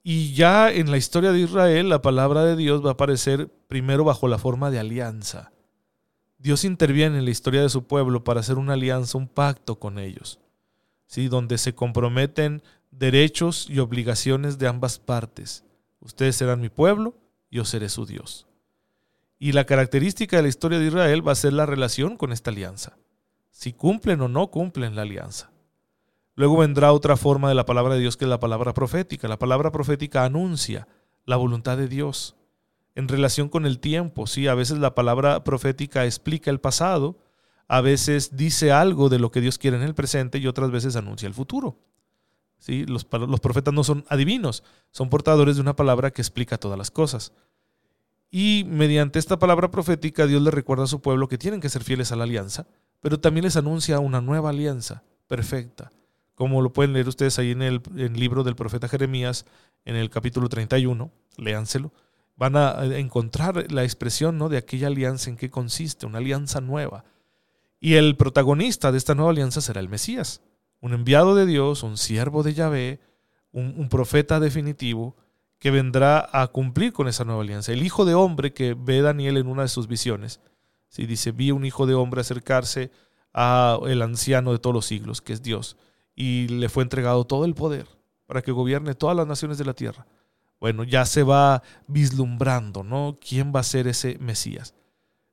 Y 0.04 0.34
ya 0.34 0.72
en 0.72 0.92
la 0.92 0.98
historia 0.98 1.32
de 1.32 1.40
Israel, 1.40 1.90
la 1.90 2.02
palabra 2.02 2.44
de 2.44 2.56
Dios 2.56 2.86
va 2.86 2.90
a 2.90 2.94
aparecer 2.94 3.50
primero 3.68 4.04
bajo 4.04 4.28
la 4.28 4.38
forma 4.38 4.70
de 4.70 4.80
alianza. 4.80 5.52
Dios 6.38 6.64
interviene 6.64 7.18
en 7.18 7.26
la 7.26 7.32
historia 7.32 7.62
de 7.62 7.70
su 7.70 7.86
pueblo 7.88 8.24
para 8.24 8.42
hacer 8.42 8.58
una 8.58 8.74
alianza, 8.74 9.18
un 9.18 9.28
pacto 9.28 9.80
con 9.80 10.00
ellos 10.00 10.40
donde 11.30 11.58
se 11.58 11.74
comprometen 11.74 12.62
derechos 12.92 13.68
y 13.70 13.80
obligaciones 13.80 14.58
de 14.58 14.68
ambas 14.68 15.00
partes. 15.00 15.64
Ustedes 16.00 16.36
serán 16.36 16.62
mi 16.62 16.70
pueblo, 16.70 17.16
yo 17.50 17.66
seré 17.66 17.90
su 17.90 18.06
Dios. 18.06 18.46
Y 19.40 19.52
la 19.52 19.66
característica 19.66 20.38
de 20.38 20.44
la 20.44 20.50
historia 20.50 20.80
de 20.80 20.88
Israel 20.88 21.28
va 21.28 21.32
a 21.32 21.36
ser 21.36 21.54
la 21.54 21.66
relación 21.66 22.18
con 22.18 22.32
esta 22.32 22.52
alianza, 22.52 22.98
si 23.52 23.74
cumplen 23.74 24.22
o 24.22 24.28
no 24.28 24.48
cumplen 24.48 24.96
la 24.96 25.04
alianza. 25.04 25.52
Luego 26.36 26.58
vendrá 26.58 26.92
otra 26.92 27.18
forma 27.18 27.50
de 27.50 27.56
la 27.56 27.66
palabra 27.66 27.96
de 27.96 28.02
Dios 28.02 28.16
que 28.16 28.26
es 28.26 28.30
la 28.30 28.40
palabra 28.40 28.74
profética. 28.74 29.28
La 29.28 29.40
palabra 29.40 29.72
profética 29.72 30.24
anuncia 30.24 30.88
la 31.26 31.36
voluntad 31.36 31.78
de 31.78 31.88
Dios 31.88 32.36
en 32.98 33.08
relación 33.08 33.48
con 33.48 33.68
el 33.68 33.78
tiempo. 33.78 34.26
Sí, 34.26 34.48
a 34.48 34.56
veces 34.56 34.80
la 34.80 34.96
palabra 34.96 35.44
profética 35.44 36.06
explica 36.06 36.50
el 36.50 36.60
pasado, 36.60 37.20
a 37.68 37.80
veces 37.80 38.36
dice 38.36 38.72
algo 38.72 39.08
de 39.08 39.20
lo 39.20 39.30
que 39.30 39.40
Dios 39.40 39.60
quiere 39.60 39.78
en 39.78 39.84
el 39.84 39.94
presente 39.94 40.40
y 40.40 40.48
otras 40.48 40.72
veces 40.72 40.96
anuncia 40.96 41.28
el 41.28 41.36
futuro. 41.36 41.78
¿Sí? 42.58 42.88
Los, 42.88 43.06
profetas 43.06 43.72
no 43.72 43.84
son 43.84 44.04
adivinos, 44.10 44.64
son 44.90 45.12
portadores 45.12 45.58
de 45.58 45.62
una 45.62 45.76
palabra 45.76 46.10
que 46.10 46.24
explica 46.24 46.58
todas 46.58 46.76
las 46.76 46.90
cosas. 46.90 47.34
Y 48.32 48.66
mediante 48.68 49.20
esta 49.20 49.38
palabra 49.38 49.70
profética 49.70 50.26
Dios 50.26 50.42
le 50.42 50.50
recuerda 50.50 50.86
a 50.86 50.88
su 50.88 51.00
pueblo 51.00 51.28
que 51.28 51.38
tienen 51.38 51.62
que 51.62 51.70
ser 51.70 51.84
fieles 51.84 52.12
a 52.12 52.16
la 52.16 52.24
alianza, 52.24 52.66
pero 53.00 53.20
también 53.20 53.44
les 53.44 53.58
anuncia 53.58 54.00
una 54.00 54.22
nueva 54.22 54.50
alianza 54.50 55.04
perfecta, 55.28 55.92
como 56.34 56.64
lo 56.64 56.74
pueden 56.74 56.94
leer 56.94 57.08
ustedes 57.08 57.38
ahí 57.38 57.52
en 57.52 57.62
el, 57.62 57.84
libro 58.16 58.44
del 58.44 58.56
profeta 58.56 58.88
Jeremías, 58.88 59.46
en 59.86 59.96
el 59.96 60.10
capítulo 60.10 60.50
31, 60.50 61.12
léanselo, 61.38 61.94
van 62.38 62.56
a 62.56 62.86
encontrar 62.98 63.72
la 63.72 63.84
expresión 63.84 64.38
¿no? 64.38 64.48
de 64.48 64.58
aquella 64.58 64.88
alianza 64.88 65.30
en 65.30 65.38
qué 65.38 65.50
consiste, 65.50 66.06
una 66.06 66.20
alianza 66.20 66.62
nueva. 66.62 67.04
Y 67.80 67.96
el 67.96 68.16
protagonista 68.16 68.92
de 68.92 69.00
esta 69.00 69.16
nueva 69.16 69.32
alianza 69.32 69.60
será 69.60 69.82
el 69.82 69.90
Mesías, 69.90 70.42
un 70.80 70.94
enviado 70.94 71.36
de 71.36 71.48
Dios, 71.48 71.82
un 71.84 71.98
siervo 71.98 72.44
de 72.44 72.54
Yahvé, 72.54 73.00
un, 73.52 73.90
profeta 73.90 74.40
definitivo 74.40 75.16
que 75.58 75.72
vendrá 75.72 76.30
a 76.32 76.48
cumplir 76.48 76.94
con 76.94 77.08
esa 77.08 77.26
nueva 77.26 77.42
alianza. 77.42 77.74
El 77.74 77.84
hijo 77.84 78.06
de 78.06 78.14
hombre 78.14 78.54
que 78.54 78.76
ve 78.76 79.02
Daniel 79.02 79.38
en 79.38 79.48
una 79.48 79.64
de 79.64 79.68
sus 79.68 79.88
visiones, 79.88 80.40
¿sí? 80.90 81.08
dice, 81.08 81.32
vi 81.32 81.50
un 81.50 81.66
hijo 81.66 81.88
de 81.88 81.96
hombre 81.96 82.22
acercarse 82.22 82.92
a 83.34 83.80
el 83.88 84.04
anciano 84.04 84.52
de 84.52 84.60
todos 84.60 84.76
los 84.76 84.86
siglos, 84.86 85.22
que 85.22 85.34
es 85.34 85.42
Dios, 85.42 85.76
y 86.16 86.48
le 86.50 86.70
fue 86.70 86.84
entregado 86.84 87.26
todo 87.26 87.46
el 87.46 87.56
poder 87.56 87.88
para 88.28 88.44
que 88.44 88.52
gobierne 88.52 88.94
todas 88.94 89.18
las 89.18 89.26
naciones 89.26 89.58
de 89.58 89.66
la 89.66 89.74
tierra. 89.74 90.06
Bueno, 90.60 90.84
ya 90.84 91.06
se 91.06 91.24
va 91.24 91.62
vislumbrando, 91.88 92.84
¿no? 92.84 93.20
¿Quién 93.22 93.54
va 93.56 93.60
a 93.60 93.64
ser 93.64 93.88
ese 93.88 94.18
Mesías? 94.20 94.74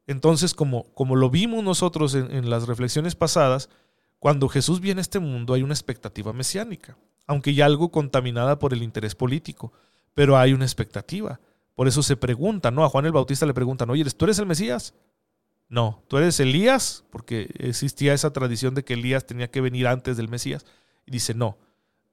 Entonces, 0.06 0.54
como, 0.54 0.84
como 0.94 1.16
lo 1.16 1.30
vimos 1.30 1.64
nosotros 1.64 2.14
en, 2.14 2.50
las 2.50 2.66
reflexiones 2.66 3.14
pasadas, 3.14 3.70
cuando 4.18 4.48
Jesús 4.48 4.80
viene 4.80 5.00
a 5.00 5.02
este 5.02 5.18
mundo 5.18 5.54
hay 5.54 5.62
una 5.62 5.72
expectativa 5.72 6.32
mesiánica, 6.32 6.98
aunque 7.26 7.54
ya 7.54 7.64
algo 7.64 7.90
contaminada 7.90 8.58
por 8.58 8.74
el 8.74 8.82
interés 8.82 9.14
político, 9.14 9.72
pero 10.12 10.36
hay 10.36 10.52
una 10.52 10.64
expectativa. 10.64 11.40
Por 11.74 11.88
eso 11.88 12.02
se 12.02 12.16
pregunta, 12.16 12.70
¿no? 12.70 12.84
A 12.84 12.88
Juan 12.88 13.06
el 13.06 13.12
Bautista 13.12 13.46
le 13.46 13.54
preguntan, 13.54 13.88
oye, 13.90 14.04
¿tú 14.10 14.26
eres 14.26 14.38
el 14.38 14.46
Mesías? 14.46 14.94
No, 15.68 16.04
tú 16.08 16.18
eres 16.18 16.38
Elías, 16.38 17.04
porque 17.10 17.50
existía 17.58 18.12
esa 18.12 18.32
tradición 18.32 18.74
de 18.74 18.84
que 18.84 18.94
Elías 18.94 19.26
tenía 19.26 19.50
que 19.50 19.62
venir 19.62 19.88
antes 19.88 20.16
del 20.16 20.28
Mesías. 20.28 20.66
Y 21.06 21.10
dice, 21.10 21.34
no, 21.34 21.56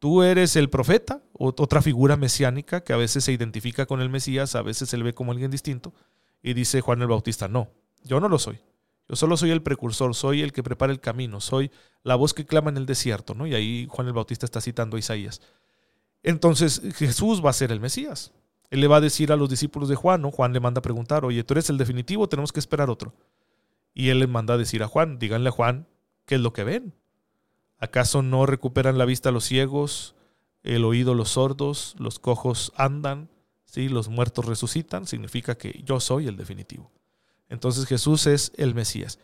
tú 0.02 0.24
eres 0.24 0.56
el 0.56 0.72
profeta, 0.72 1.22
otra 1.34 1.80
figura 1.80 2.18
mesiánica 2.18 2.84
que 2.84 2.92
a 2.92 2.98
veces 2.98 3.24
se 3.24 3.34
identifica 3.34 3.86
con 3.86 4.02
el 4.02 4.10
Mesías, 4.10 4.56
a 4.56 4.64
veces 4.64 4.90
se 4.90 4.98
le 4.98 5.04
ve 5.04 5.14
como 5.14 5.32
alguien 5.32 5.52
distinto. 5.52 5.94
Y 6.42 6.56
dice 6.56 6.82
Juan 6.82 7.04
el 7.04 7.08
Bautista, 7.08 7.48
no, 7.48 7.70
yo 8.04 8.20
no 8.20 8.28
lo 8.28 8.40
soy. 8.40 8.60
Yo 9.08 9.16
solo 9.16 9.38
soy 9.38 9.52
el 9.52 9.62
precursor, 9.62 10.16
soy 10.16 10.42
el 10.42 10.54
que 10.54 10.64
prepara 10.64 10.92
el 10.92 11.02
camino, 11.02 11.40
soy 11.40 11.70
la 12.02 12.16
voz 12.16 12.34
que 12.34 12.48
clama 12.48 12.72
en 12.72 12.78
el 12.78 12.88
desierto, 12.88 13.36
¿no? 13.36 13.46
Y 13.46 13.54
ahí 13.54 13.86
Juan 13.92 14.08
el 14.08 14.14
Bautista 14.14 14.44
está 14.44 14.60
citando 14.60 14.98
a 14.98 15.00
Isaías. 15.00 15.40
Entonces 16.24 16.82
Jesús 16.96 17.46
va 17.46 17.52
a 17.52 17.54
ser 17.54 17.72
el 17.72 17.80
Mesías. 17.80 18.34
Él 18.72 18.82
le 18.82 18.88
va 18.88 18.98
a 18.98 19.02
decir 19.02 19.32
a 19.32 19.36
los 19.36 19.52
discípulos 19.52 19.88
de 19.88 19.96
Juan, 19.96 20.24
¿no? 20.24 20.32
Juan 20.32 20.52
le 20.52 20.60
manda 20.60 20.80
a 20.80 20.82
preguntar, 20.82 21.26
oye, 21.26 21.44
¿tú 21.44 21.54
eres 21.54 21.70
el 21.70 21.78
definitivo? 21.78 22.28
Tenemos 22.28 22.52
que 22.52 22.60
esperar 22.60 22.90
otro. 22.90 23.14
Y 23.94 24.10
él 24.10 24.18
le 24.18 24.26
manda 24.26 24.56
a 24.56 24.58
decir 24.58 24.82
a 24.82 24.88
Juan, 24.88 25.20
díganle 25.20 25.50
a 25.50 25.52
Juan 25.52 25.88
qué 26.26 26.36
es 26.36 26.42
lo 26.42 26.54
que 26.54 26.64
ven. 26.64 26.96
¿Acaso 27.82 28.22
no 28.22 28.46
recuperan 28.46 29.00
la 29.00 29.06
vista 29.06 29.32
los 29.32 29.44
ciegos, 29.44 30.16
el 30.62 30.86
oído 30.86 31.16
los 31.16 31.32
sordos, 31.32 31.96
los 31.98 32.20
cojos 32.20 32.72
andan, 32.76 33.28
¿sí? 33.66 33.90
los 33.90 34.08
muertos 34.08 34.46
resucitan? 34.46 35.08
Significa 35.08 35.58
que 35.58 35.82
yo 35.84 36.00
soy 36.00 36.28
el 36.28 36.38
definitivo. 36.38 36.92
Entonces 37.50 37.88
Jesús 37.88 38.28
es 38.28 38.54
el 38.56 38.76
Mesías. 38.76 39.18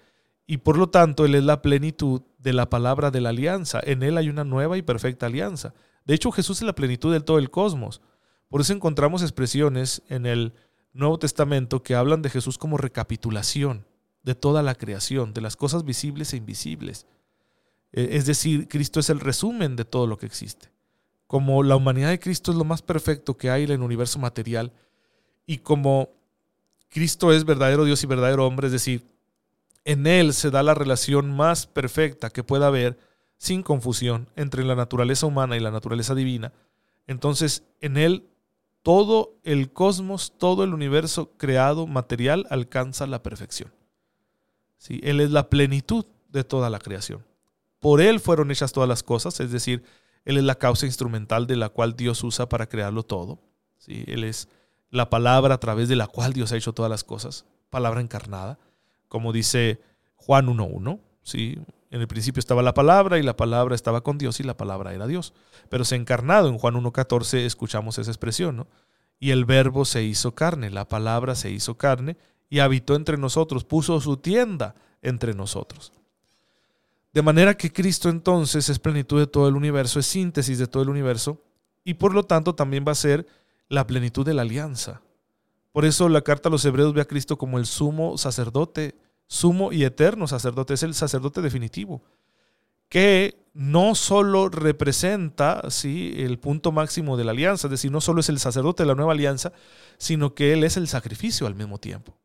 Y 0.48 0.58
por 0.58 0.78
lo 0.78 0.90
tanto, 0.90 1.24
Él 1.24 1.36
es 1.36 1.44
la 1.44 1.62
plenitud 1.62 2.24
de 2.40 2.54
la 2.54 2.68
palabra 2.68 3.12
de 3.12 3.22
la 3.22 3.30
alianza. 3.30 3.80
En 3.84 4.02
Él 4.02 4.18
hay 4.18 4.28
una 4.28 4.44
nueva 4.44 4.76
y 4.76 4.82
perfecta 4.82 5.28
alianza. 5.28 5.76
De 6.04 6.16
hecho, 6.16 6.32
Jesús 6.32 6.58
es 6.58 6.64
la 6.64 6.74
plenitud 6.74 7.14
de 7.14 7.22
todo 7.22 7.38
el 7.38 7.52
cosmos. 7.52 8.02
Por 8.50 8.62
eso 8.62 8.74
encontramos 8.74 9.22
expresiones 9.22 10.02
en 10.10 10.26
el 10.26 10.54
Nuevo 10.94 11.20
Testamento 11.20 11.84
que 11.84 11.94
hablan 11.94 12.24
de 12.24 12.32
Jesús 12.32 12.58
como 12.58 12.78
recapitulación 12.78 13.86
de 14.24 14.34
toda 14.34 14.64
la 14.64 14.74
creación, 14.74 15.34
de 15.36 15.42
las 15.42 15.56
cosas 15.56 15.84
visibles 15.86 16.34
e 16.34 16.38
invisibles. 16.38 17.06
E, 17.98 18.16
es 18.16 18.27
decir, 18.27 18.68
Cristo 18.68 19.00
es 19.00 19.10
el 19.10 19.19
resumen 19.19 19.76
de 19.76 19.84
todo 19.84 20.06
lo 20.06 20.19
que 20.19 20.28
existe. 20.28 20.69
Como 21.26 21.63
la 21.63 21.76
humanidad 21.76 22.10
de 22.10 22.19
Cristo 22.19 22.52
es 22.52 22.58
lo 22.58 22.63
más 22.63 22.84
perfecto 22.84 23.36
que 23.36 23.50
hay 23.50 23.63
en 23.63 23.72
el 23.72 23.82
universo 23.82 24.19
material 24.19 24.72
y 25.48 25.58
como 25.58 26.10
Cristo 26.89 27.34
es 27.34 27.43
verdadero 27.43 27.86
Dios 27.86 28.04
y 28.04 28.08
verdadero 28.08 28.45
hombre, 28.45 28.67
es 28.67 28.74
decir, 28.74 29.04
en 29.84 30.06
Él 30.06 30.34
se 30.34 30.52
da 30.52 30.62
la 30.62 30.76
relación 30.76 31.36
más 31.36 31.65
perfecta 31.65 32.30
que 32.30 32.43
pueda 32.43 32.67
haber, 32.67 33.00
sin 33.39 33.63
confusión, 33.63 34.28
entre 34.36 34.63
la 34.63 34.76
naturaleza 34.76 35.26
humana 35.26 35.58
y 35.58 35.60
la 35.60 35.72
naturaleza 35.72 36.13
divina. 36.13 36.54
Entonces, 37.08 37.63
en 37.82 37.98
Él 37.98 38.28
todo 38.84 39.34
el 39.43 39.72
cosmos, 39.72 40.34
todo 40.38 40.63
el 40.63 40.74
universo 40.74 41.32
creado 41.38 41.88
material 41.88 42.45
alcanza 42.52 43.08
la 43.08 43.24
perfección. 43.24 43.72
¿sí? 44.78 45.00
Él 45.04 45.19
es 45.19 45.32
la 45.32 45.50
plenitud 45.50 46.06
de 46.30 46.43
toda 46.43 46.69
la 46.69 46.80
creación. 46.80 47.26
Por 47.80 48.02
Él 48.02 48.20
fueron 48.20 48.52
hechas 48.52 48.72
todas 48.72 48.90
las 48.90 49.04
cosas, 49.04 49.40
es 49.40 49.52
decir, 49.52 49.84
Él 50.26 50.38
es 50.38 50.44
la 50.44 50.56
causa 50.56 50.86
instrumental 50.86 51.48
de 51.48 51.56
la 51.56 51.70
cual 51.70 51.96
Dios 51.96 52.24
usa 52.24 52.50
para 52.50 52.68
crearlo 52.68 53.04
todo. 53.04 53.40
¿sí? 53.78 54.04
Él 54.08 54.24
es 54.24 54.50
la 54.90 55.10
palabra 55.10 55.56
a 55.56 55.60
través 55.60 55.90
de 55.90 55.96
la 55.96 56.08
cual 56.08 56.34
Dios 56.34 56.52
ha 56.52 56.58
hecho 56.58 56.74
todas 56.74 56.90
las 56.90 57.04
cosas, 57.04 57.46
palabra 57.70 58.02
encarnada, 58.02 58.58
como 59.08 59.34
dice 59.34 59.82
Juan 60.16 60.48
1.1. 60.48 61.00
¿sí? 61.24 61.58
En 61.90 62.02
el 62.02 62.08
principio 62.08 62.40
estaba 62.40 62.62
la 62.62 62.74
palabra 62.74 63.18
y 63.18 63.24
la 63.24 63.38
palabra 63.38 63.76
estaba 63.76 64.02
con 64.02 64.18
Dios 64.18 64.40
y 64.40 64.44
la 64.44 64.58
palabra 64.58 64.94
era 64.94 65.08
Dios. 65.08 65.34
Pero 65.70 65.86
se 65.86 65.96
encarnado. 65.96 66.50
En 66.50 66.58
Juan 66.58 66.76
1.14 66.76 67.38
escuchamos 67.40 67.98
esa 67.98 68.12
expresión. 68.12 68.58
¿no? 68.58 68.68
Y 69.20 69.32
el 69.32 69.46
verbo 69.46 69.86
se 69.86 70.04
hizo 70.04 70.36
carne, 70.36 70.70
la 70.70 70.88
palabra 70.88 71.36
se 71.36 71.50
hizo 71.50 71.78
carne 71.78 72.18
y 72.50 72.60
habitó 72.60 72.96
entre 72.96 73.18
nosotros, 73.18 73.63
puso 73.63 74.00
su 74.02 74.18
tienda 74.18 74.76
entre 75.02 75.34
nosotros. 75.34 75.94
De 77.13 77.22
manera 77.22 77.58
que 77.58 77.72
Cristo 77.72 78.10
entonces 78.10 78.70
es 78.70 78.80
plenitud 78.80 79.20
de 79.20 79.28
todo 79.28 79.48
el 79.48 79.56
universo, 79.56 80.00
es 80.00 80.06
síntesis 80.06 80.60
de 80.60 80.67
todo 80.67 80.84
el 80.84 80.89
universo 80.89 81.41
y 81.84 81.96
por 81.96 82.13
lo 82.13 82.24
tanto 82.24 82.56
también 82.56 82.86
va 82.88 82.91
a 82.91 82.96
ser 82.96 83.28
la 83.70 83.88
plenitud 83.88 84.26
de 84.26 84.34
la 84.34 84.43
alianza. 84.43 85.02
Por 85.72 85.86
eso 85.86 86.10
la 86.10 86.22
carta 86.22 86.50
a 86.50 86.52
los 86.52 86.65
hebreos 86.65 86.93
ve 86.93 87.02
a 87.02 87.06
Cristo 87.06 87.38
como 87.38 87.58
el 87.58 87.65
sumo 87.65 88.17
sacerdote, 88.17 88.96
sumo 89.28 89.72
y 89.72 89.84
eterno 89.84 90.28
sacerdote, 90.28 90.74
es 90.74 90.84
el 90.84 90.93
sacerdote 90.93 91.41
definitivo, 91.41 92.02
que 92.89 93.46
no 93.54 93.96
solo 93.96 94.50
representa 94.50 95.63
¿sí? 95.70 96.13
el 96.17 96.39
punto 96.39 96.72
máximo 96.72 97.17
de 97.17 97.24
la 97.24 97.32
alianza, 97.32 97.67
es 97.67 97.72
decir, 97.72 97.91
no 97.91 98.02
solo 98.02 98.20
es 98.20 98.30
el 98.30 98.39
sacerdote 98.39 98.84
de 98.84 98.88
la 98.88 98.96
nueva 98.96 99.13
alianza, 99.13 99.52
sino 99.98 100.36
que 100.36 100.54
Él 100.54 100.63
es 100.63 100.78
el 100.78 100.88
sacrificio 100.88 101.48
al 101.48 101.56
mismo 101.56 101.80
tiempo 101.80 102.17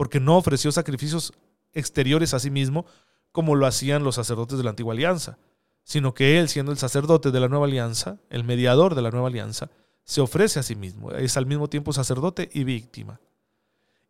porque 0.00 0.18
no 0.18 0.38
ofreció 0.38 0.72
sacrificios 0.72 1.34
exteriores 1.74 2.32
a 2.32 2.38
sí 2.38 2.50
mismo 2.50 2.86
como 3.32 3.54
lo 3.54 3.66
hacían 3.66 4.04
los 4.04 4.16
sacerdotes 4.16 4.58
de 4.58 4.64
la 4.64 4.70
antigua 4.70 4.94
alianza, 4.94 5.38
sino 5.84 6.14
que 6.14 6.38
él, 6.38 6.48
siendo 6.48 6.72
el 6.72 6.78
sacerdote 6.78 7.30
de 7.30 7.40
la 7.40 7.48
nueva 7.48 7.66
alianza, 7.66 8.18
el 8.28 8.44
mediador 8.44 8.94
de 8.94 9.02
la 9.02 9.10
nueva 9.10 9.28
alianza, 9.28 9.70
se 10.04 10.20
ofrece 10.20 10.58
a 10.58 10.62
sí 10.62 10.74
mismo, 10.74 11.12
es 11.12 11.36
al 11.36 11.46
mismo 11.46 11.68
tiempo 11.68 11.92
sacerdote 11.92 12.48
y 12.52 12.64
víctima. 12.64 13.20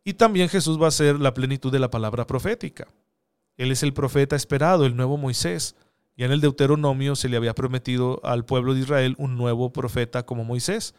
Y 0.03 0.13
también 0.13 0.49
Jesús 0.49 0.81
va 0.81 0.87
a 0.87 0.91
ser 0.91 1.19
la 1.19 1.33
plenitud 1.33 1.71
de 1.71 1.79
la 1.79 1.91
palabra 1.91 2.25
profética. 2.25 2.87
Él 3.57 3.71
es 3.71 3.83
el 3.83 3.93
profeta 3.93 4.35
esperado, 4.35 4.85
el 4.85 4.95
nuevo 4.95 5.17
Moisés. 5.17 5.75
Y 6.15 6.23
en 6.23 6.31
el 6.31 6.41
Deuteronomio 6.41 7.15
se 7.15 7.29
le 7.29 7.37
había 7.37 7.53
prometido 7.53 8.19
al 8.23 8.45
pueblo 8.45 8.73
de 8.73 8.81
Israel 8.81 9.15
un 9.17 9.37
nuevo 9.37 9.71
profeta 9.71 10.25
como 10.25 10.43
Moisés. 10.43 10.95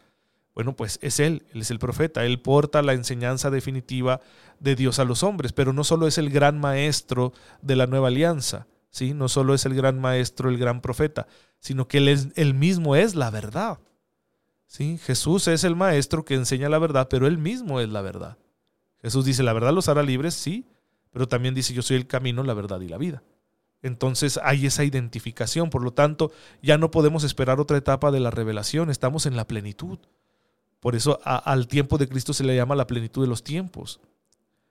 Bueno, 0.55 0.75
pues 0.75 0.99
es 1.01 1.19
Él, 1.19 1.45
Él 1.53 1.61
es 1.61 1.71
el 1.71 1.79
profeta, 1.79 2.25
Él 2.25 2.39
porta 2.39 2.81
la 2.81 2.93
enseñanza 2.93 3.49
definitiva 3.49 4.21
de 4.59 4.75
Dios 4.75 4.99
a 4.99 5.05
los 5.05 5.23
hombres, 5.23 5.51
pero 5.51 5.73
no 5.73 5.83
solo 5.83 6.07
es 6.07 6.17
el 6.17 6.29
gran 6.29 6.59
maestro 6.59 7.33
de 7.61 7.75
la 7.75 7.87
nueva 7.87 8.09
alianza, 8.09 8.67
¿sí? 8.89 9.13
no 9.13 9.29
solo 9.29 9.53
es 9.53 9.65
el 9.65 9.73
gran 9.73 9.99
maestro, 9.99 10.49
el 10.49 10.57
gran 10.57 10.81
profeta, 10.81 11.27
sino 11.59 11.87
que 11.87 11.97
Él, 11.97 12.07
es, 12.07 12.27
él 12.35 12.53
mismo 12.53 12.95
es 12.95 13.15
la 13.15 13.31
verdad. 13.31 13.79
¿sí? 14.67 14.99
Jesús 14.99 15.47
es 15.47 15.63
el 15.63 15.75
maestro 15.75 16.23
que 16.23 16.35
enseña 16.35 16.69
la 16.69 16.79
verdad, 16.79 17.07
pero 17.09 17.25
Él 17.25 17.37
mismo 17.37 17.79
es 17.79 17.89
la 17.89 18.01
verdad. 18.01 18.37
Jesús 19.01 19.25
dice, 19.25 19.43
la 19.43 19.53
verdad 19.53 19.73
los 19.73 19.89
hará 19.89 20.03
libres, 20.03 20.33
sí, 20.33 20.67
pero 21.11 21.27
también 21.27 21.55
dice, 21.55 21.73
yo 21.73 21.81
soy 21.81 21.97
el 21.97 22.07
camino, 22.07 22.43
la 22.43 22.53
verdad 22.53 22.79
y 22.81 22.87
la 22.87 22.97
vida. 22.97 23.23
Entonces 23.81 24.39
hay 24.41 24.65
esa 24.65 24.85
identificación, 24.85 25.69
por 25.69 25.83
lo 25.83 25.91
tanto, 25.91 26.31
ya 26.61 26.77
no 26.77 26.89
podemos 26.89 27.23
esperar 27.23 27.59
otra 27.59 27.77
etapa 27.77 28.11
de 28.11 28.21
la 28.21 28.31
revelación, 28.31 28.89
estamos 28.89 29.25
en 29.25 29.35
la 29.35 29.45
plenitud. 29.45 29.99
Por 30.83 30.97
eso 30.97 31.21
al 31.23 31.69
tiempo 31.69 31.97
de 31.97 32.09
Cristo 32.09 32.33
se 32.33 32.43
le 32.43 32.57
llama 32.57 32.75
la 32.75 32.87
plenitud 32.87 33.21
de 33.21 33.29
los 33.29 33.41
tiempos. 33.41 34.01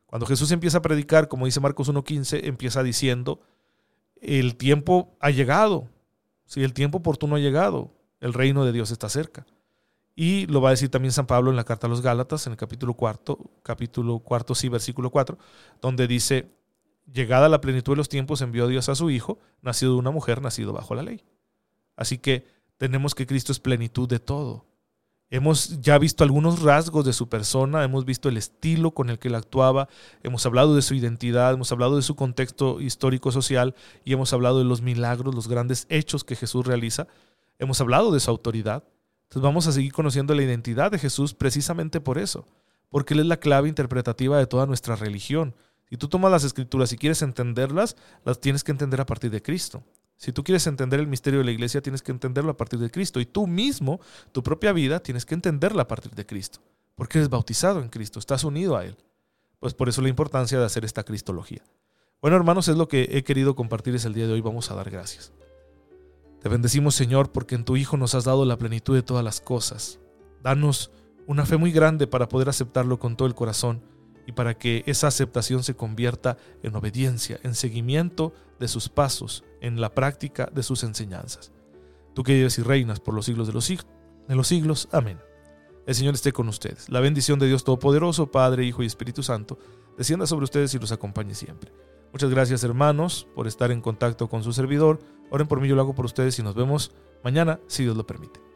Cuando 0.05 0.27
Jesús 0.27 0.51
empieza 0.51 0.77
a 0.77 0.83
predicar, 0.83 1.27
como 1.27 1.47
dice 1.47 1.59
Marcos 1.59 1.91
1.15, 1.91 2.41
empieza 2.45 2.83
diciendo, 2.83 3.41
el 4.21 4.57
tiempo 4.57 5.17
ha 5.21 5.31
llegado, 5.31 5.89
si 6.45 6.63
el 6.63 6.75
tiempo 6.75 6.99
oportuno 6.99 7.37
ha 7.37 7.39
llegado, 7.39 7.95
el 8.21 8.35
reino 8.35 8.67
de 8.67 8.73
Dios 8.73 8.91
está 8.91 9.09
cerca. 9.09 9.47
Y 10.15 10.45
lo 10.49 10.61
va 10.61 10.69
a 10.69 10.73
decir 10.73 10.91
también 10.91 11.13
San 11.13 11.27
Pablo 11.27 11.49
en 11.49 11.57
la 11.57 11.65
carta 11.65 11.87
a 11.87 11.91
los 11.91 12.03
Gálatas, 12.03 12.47
en 12.47 12.53
el 12.53 12.59
capítulo 12.59 12.93
cuarto, 12.93 13.39
capítulo 13.63 14.19
cuarto, 14.19 14.55
sí, 14.55 14.69
versículo 14.69 15.09
4, 15.09 15.39
donde 15.81 16.07
dice, 16.07 16.51
llegada 17.11 17.49
la 17.49 17.63
plenitud 17.63 17.93
de 17.93 17.97
los 17.97 18.11
tiempos, 18.11 18.43
envió 18.43 18.69
Dios 18.69 18.91
a 18.91 18.95
su 18.97 19.09
Hijo, 19.09 19.39
nacido 19.63 19.93
de 19.93 19.99
una 20.01 20.11
mujer, 20.11 20.43
nacido 20.43 20.75
bajo 20.75 20.95
la 20.95 21.05
ley. 21.05 21.25
Así 21.97 22.19
que 22.19 22.47
tenemos 22.77 23.15
que 23.15 23.27
Cristo 23.27 23.51
es 23.51 23.61
plenitud 23.61 24.11
de 24.11 24.19
todo. 24.19 24.67
Hemos 25.35 25.81
ya 25.81 25.97
visto 25.97 26.25
algunos 26.25 26.61
rasgos 26.61 27.07
de 27.07 27.15
su 27.15 27.31
persona, 27.31 27.83
hemos 27.85 28.05
visto 28.05 28.29
el 28.29 28.37
estilo 28.37 28.91
con 28.91 29.09
el 29.09 29.19
que 29.19 29.29
él 29.29 29.35
actuaba, 29.35 29.89
hemos 30.23 30.45
hablado 30.45 30.77
de 30.77 30.83
su 30.83 30.93
identidad, 30.93 31.55
hemos 31.55 31.73
hablado 31.73 31.97
de 31.97 32.03
su 32.03 32.17
contexto 32.17 32.83
histórico-social 32.83 33.75
y 34.05 34.13
hemos 34.13 34.35
hablado 34.35 34.59
de 34.59 34.67
los 34.67 34.83
milagros, 34.83 35.35
los 35.35 35.49
grandes 35.49 35.87
hechos 35.89 36.23
que 36.23 36.37
Jesús 36.37 36.67
realiza. 36.67 37.07
Hemos 37.59 37.81
hablado 37.81 38.13
de 38.13 38.21
su 38.21 38.31
autoridad. 38.31 38.85
Entonces 39.23 39.43
vamos 39.43 39.67
a 39.67 39.73
seguir 39.73 39.95
conociendo 39.95 40.35
la 40.35 40.43
identidad 40.43 40.91
de 40.91 40.99
Jesús 40.99 41.33
precisamente 41.33 41.99
por 41.99 42.19
eso, 42.19 42.45
porque 42.91 43.15
Él 43.15 43.21
es 43.21 43.27
la 43.27 43.39
clave 43.39 43.71
interpretativa 43.71 44.37
de 44.37 44.47
toda 44.47 44.67
nuestra 44.67 44.97
religión. 44.97 45.55
Si 45.89 45.97
tú 45.97 46.09
tomas 46.09 46.31
las 46.31 46.45
escrituras 46.45 46.93
y 46.93 46.99
quieres 46.99 47.23
entenderlas, 47.23 47.97
las 48.27 48.39
tienes 48.39 48.63
que 48.63 48.73
entender 48.73 49.01
a 49.01 49.07
partir 49.07 49.31
de 49.31 49.41
Cristo. 49.41 49.83
Si 50.23 50.31
tú 50.31 50.45
quieres 50.45 50.65
entender 50.69 51.01
el 51.01 51.09
misterio 51.09 51.41
de 51.41 51.45
la 51.45 51.51
iglesia, 51.51 51.83
tienes 51.83 52.01
que 52.01 52.13
entenderlo 52.13 52.53
a 52.53 52.57
partir 52.57 52.79
de 52.79 52.93
Cristo. 52.93 53.19
Y 53.19 53.27
tú 53.27 53.49
mismo, 53.49 54.01
tu 54.31 54.41
propia 54.45 54.73
vida, 54.73 55.01
tienes 55.01 55.27
que 55.27 55.35
entenderla 55.35 55.83
a 55.83 55.89
partir 55.89 56.13
de 56.13 56.25
Cristo. 56.25 56.61
Porque 56.95 57.19
eres 57.19 57.29
bautizado 57.29 57.81
en 57.83 57.89
Cristo, 57.89 58.21
estás 58.21 58.45
unido 58.45 58.77
a 58.77 58.85
Él. 58.85 58.97
Pues 59.59 59.75
por 59.75 59.89
eso 59.89 60.01
la 60.01 60.09
importancia 60.09 60.61
de 60.61 60.65
hacer 60.65 60.85
esta 60.85 61.03
cristología. 61.03 61.65
Bueno, 62.21 62.37
hermanos, 62.37 62.69
es 62.69 62.77
lo 62.77 62.87
que 62.87 63.09
he 63.11 63.25
querido 63.25 63.57
compartirles 63.57 64.05
el 64.05 64.15
día 64.15 64.29
de 64.29 64.35
hoy. 64.35 64.41
Vamos 64.41 64.71
a 64.71 64.77
dar 64.77 64.91
gracias. 64.91 65.33
Te 66.41 66.49
bendecimos, 66.49 66.95
Señor, 66.95 67.33
porque 67.33 67.57
en 67.57 67.65
tu 67.65 67.77
Hijo 67.77 67.97
nos 67.97 68.15
has 68.15 68.23
dado 68.23 68.45
la 68.45 68.57
plenitud 68.57 68.95
de 68.95 69.03
todas 69.03 69.25
las 69.25 69.41
cosas. 69.41 69.99
Danos 70.41 70.93
una 71.27 71.47
fe 71.47 71.57
muy 71.57 71.73
grande 71.73 72.07
para 72.07 72.29
poder 72.29 72.49
aceptarlo 72.49 73.01
con 73.01 73.17
todo 73.17 73.27
el 73.27 73.35
corazón 73.35 73.83
y 74.27 74.33
para 74.33 74.55
que 74.55 74.83
esa 74.87 75.09
aceptación 75.09 75.63
se 75.63 75.75
convierta 75.75 76.37
en 76.63 76.75
obediencia, 76.77 77.41
en 77.43 77.55
seguimiento 77.55 78.33
de 78.59 78.69
sus 78.69 78.89
pasos, 78.89 79.45
en 79.61 79.81
la 79.81 79.95
práctica 79.95 80.49
de 80.53 80.63
sus 80.63 80.85
enseñanzas. 80.85 81.53
Tú 82.15 82.23
que 82.23 82.35
vives 82.35 82.59
y 82.59 82.63
reinas 82.63 83.01
por 83.01 83.15
los 83.15 83.27
siglos 83.27 83.47
de 83.47 83.53
los, 83.53 83.65
siglos, 83.65 83.87
de 84.29 84.37
los 84.37 84.47
siglos. 84.47 84.89
Amén. 84.93 85.19
El 85.87 85.95
Señor 85.95 86.15
esté 86.15 86.33
con 86.33 86.49
ustedes. 86.49 86.89
La 86.89 87.01
bendición 87.01 87.39
de 87.39 87.49
Dios 87.49 87.65
Todopoderoso, 87.65 88.31
Padre, 88.31 88.65
Hijo 88.65 88.83
y 88.83 88.87
Espíritu 88.87 89.23
Santo, 89.23 89.59
descienda 89.99 90.27
sobre 90.27 90.45
ustedes 90.45 90.73
y 90.75 90.79
los 90.79 90.93
acompañe 90.93 91.35
siempre. 91.35 91.73
Muchas 92.13 92.31
gracias 92.31 92.63
hermanos 92.63 93.27
por 93.35 93.47
estar 93.47 93.71
en 93.71 93.81
contacto 93.81 94.29
con 94.29 94.45
su 94.45 94.53
servidor. 94.53 95.01
Oren 95.31 95.49
por 95.49 95.61
mí, 95.61 95.69
yo 95.69 95.75
lo 95.75 95.83
hago 95.83 95.95
por 95.95 96.05
ustedes 96.05 96.39
y 96.39 96.43
nos 96.43 96.55
vemos 96.55 96.93
mañana, 97.25 97.59
si 97.67 97.85
Dios 97.85 97.97
lo 97.97 98.07
permite. 98.07 98.52